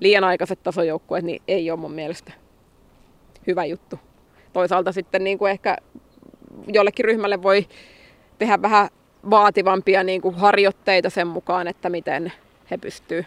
[0.00, 2.32] liian aikaiset tasojoukkueet niin ei ole mun mielestä
[3.46, 3.98] hyvä juttu.
[4.52, 5.76] Toisaalta sitten niin kuin ehkä
[6.66, 7.66] jollekin ryhmälle voi
[8.38, 8.88] tehdä vähän
[9.30, 12.32] vaativampia niin kuin harjoitteita sen mukaan, että miten
[12.70, 13.24] he pystyy,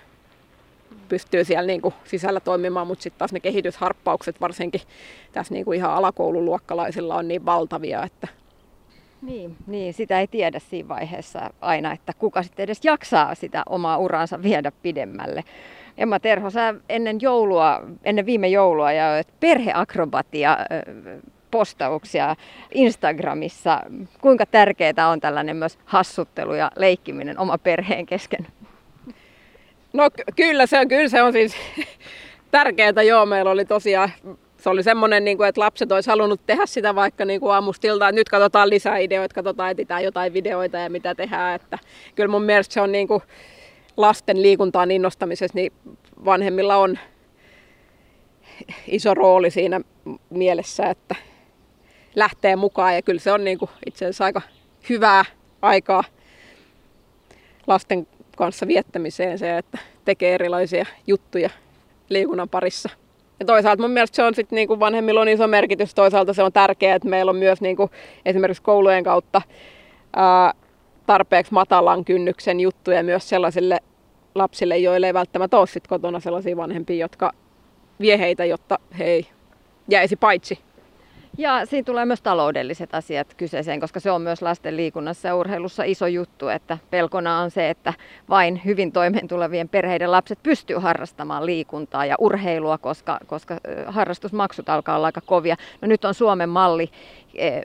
[1.10, 4.82] pystyy siellä niin kuin sisällä toimimaan, mutta sitten taas ne kehitysharppaukset varsinkin
[5.32, 8.28] tässä niin kuin ihan alakoululuokkalaisilla on niin valtavia, että
[9.26, 13.98] niin, niin, sitä ei tiedä siinä vaiheessa aina, että kuka sitten edes jaksaa sitä omaa
[13.98, 15.44] uraansa viedä pidemmälle.
[15.98, 20.58] Emma Terho, sä ennen joulua, ennen viime joulua ja perheakrobatia
[21.52, 22.36] postauksia
[22.72, 23.82] Instagramissa.
[24.22, 28.48] Kuinka tärkeää on tällainen myös hassuttelu ja leikkiminen oma perheen kesken?
[29.94, 31.56] No kyllä se on, kyllä se on siis
[32.52, 33.04] tärkeää.
[33.08, 34.10] Joo, meillä oli tosiaan
[34.66, 38.09] se oli semmoinen, niin kuin, että lapset olisi halunnut tehdä sitä vaikka niin kuin aamustilta,
[38.09, 41.55] että nyt katsotaan lisää ideoita, katsotaan, etsitään jotain videoita ja mitä tehdään.
[41.55, 41.80] Että
[42.16, 43.22] kyllä mun mielestä se on niin kuin,
[43.97, 45.74] lasten liikuntaan innostamisessa, niin
[46.26, 46.99] vanhemmilla on
[48.88, 49.82] iso rooli siinä
[50.30, 51.16] mielessä, että
[52.16, 52.95] lähtee mukaan.
[52.95, 54.41] Ja kyllä se on niin kuin itse asiassa aika
[54.89, 55.26] hyvää
[55.61, 56.03] aikaa
[57.68, 58.07] lasten
[58.38, 61.49] kanssa viettämiseen se, että tekee erilaisia juttuja
[62.09, 63.05] liikunnan parissa.
[63.40, 65.96] Ja toisaalta mun mielestä se on sitten niin kuin vanhemmilla on iso merkitys.
[65.96, 67.92] Toisaalta se on tärkeää, että meillä on myös niin kuin
[68.26, 69.42] esimerkiksi koulujen kautta
[70.16, 70.54] ää,
[71.06, 73.80] tarpeeksi matalan kynnyksen juttuja myös sellaisille
[74.36, 77.32] lapsille, joille ei välttämättä ole sit kotona sellaisia vanhempia, jotka
[78.00, 79.28] vie heitä, jotta he ei
[79.88, 80.60] jäisi paitsi.
[81.38, 85.84] Ja siinä tulee myös taloudelliset asiat kyseeseen, koska se on myös lasten liikunnassa ja urheilussa
[85.84, 87.94] iso juttu, että pelkona on se, että
[88.30, 95.06] vain hyvin toimeentulevien perheiden lapset pystyy harrastamaan liikuntaa ja urheilua, koska, koska harrastusmaksut alkaa olla
[95.06, 95.56] aika kovia.
[95.82, 96.90] No nyt on Suomen malli
[97.34, 97.62] e,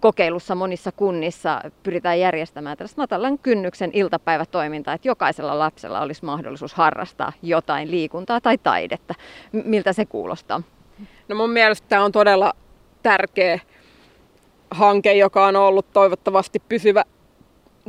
[0.00, 7.32] kokeilussa monissa kunnissa pyritään järjestämään tällaista matalan kynnyksen iltapäivätoimintaa, että jokaisella lapsella olisi mahdollisuus harrastaa
[7.42, 9.14] jotain liikuntaa tai taidetta.
[9.52, 10.62] Miltä se kuulostaa?
[11.28, 12.52] No mun mielestä tämä on todella
[13.02, 13.60] tärkeä
[14.70, 17.04] hanke, joka on ollut toivottavasti pysyvä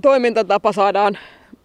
[0.01, 0.71] toimintatapa.
[0.71, 1.17] Saadaan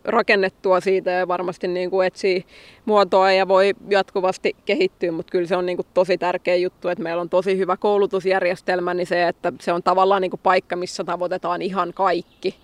[0.04, 2.44] rakennettua siitä ja varmasti niin kuin etsii
[2.84, 7.04] muotoa ja voi jatkuvasti kehittyä, mutta kyllä se on niin kuin tosi tärkeä juttu, että
[7.04, 11.04] meillä on tosi hyvä koulutusjärjestelmä, niin se, että se on tavallaan niin kuin paikka, missä
[11.04, 12.54] tavoitetaan ihan kaikki,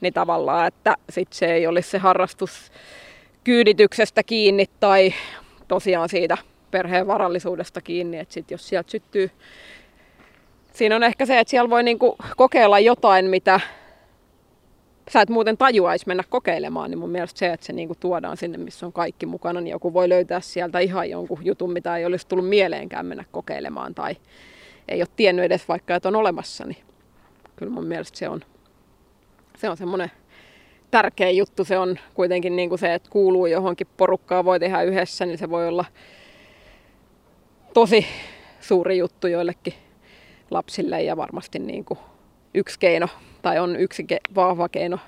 [0.00, 2.72] niin tavallaan, että sit se ei olisi se harrastus
[3.44, 5.14] kyydityksestä kiinni tai
[5.68, 6.38] tosiaan siitä
[6.70, 9.30] perheen varallisuudesta kiinni, että sit jos sieltä syttyy
[10.72, 13.60] siinä on ehkä se, että siellä voi niinku kokeilla jotain, mitä
[15.10, 18.58] sä et muuten tajuaisi mennä kokeilemaan, niin mun mielestä se, että se niinku tuodaan sinne,
[18.58, 22.28] missä on kaikki mukana, niin joku voi löytää sieltä ihan jonkun jutun, mitä ei olisi
[22.28, 24.16] tullut mieleenkään mennä kokeilemaan tai
[24.88, 26.78] ei ole tiennyt edes vaikka, että on olemassa, niin
[27.56, 28.40] kyllä mun mielestä se on,
[29.56, 30.10] se on semmoinen
[30.90, 31.64] tärkeä juttu.
[31.64, 35.50] Se on kuitenkin niin kuin se, että kuuluu johonkin porukkaan, voi tehdä yhdessä, niin se
[35.50, 35.84] voi olla
[37.74, 38.06] tosi
[38.60, 39.74] suuri juttu joillekin
[40.50, 41.98] lapsille ja varmasti niin kuin
[42.54, 43.08] yksi keino
[43.42, 44.98] tai on yksi ke- vahva keino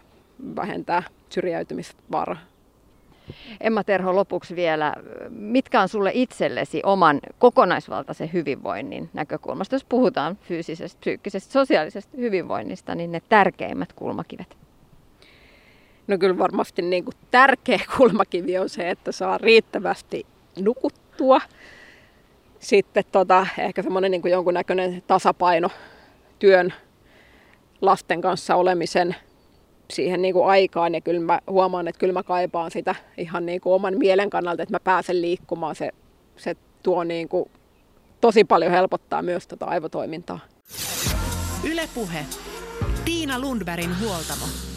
[0.56, 2.38] vähentää syrjäytymisvaaraa.
[3.60, 4.94] Emma Terho, lopuksi vielä,
[5.28, 13.12] mitkä on sulle itsellesi oman kokonaisvaltaisen hyvinvoinnin näkökulmasta, jos puhutaan fyysisestä, psyykkisestä, sosiaalisesta hyvinvoinnista, niin
[13.12, 14.56] ne tärkeimmät kulmakivet?
[16.06, 20.26] No kyllä varmasti niin kuin tärkeä kulmakivi on se, että saa riittävästi
[20.56, 21.40] nukuttua–
[22.60, 25.70] sitten tota, ehkä semmoinen niin jonkunnäköinen tasapaino
[26.38, 26.74] työn,
[27.80, 29.16] lasten kanssa olemisen
[29.90, 30.94] siihen niin kuin aikaan.
[30.94, 34.62] Ja kyllä mä huomaan, että kyllä mä kaipaan sitä ihan niin kuin oman mielen kannalta,
[34.62, 35.74] että mä pääsen liikkumaan.
[35.74, 35.90] Se,
[36.36, 37.50] se tuo niin kuin
[38.20, 40.40] tosi paljon helpottaa myös tota aivotoimintaa.
[41.64, 42.26] Ylepuhe.
[43.04, 44.69] Tiina Lundbergin huoltamo.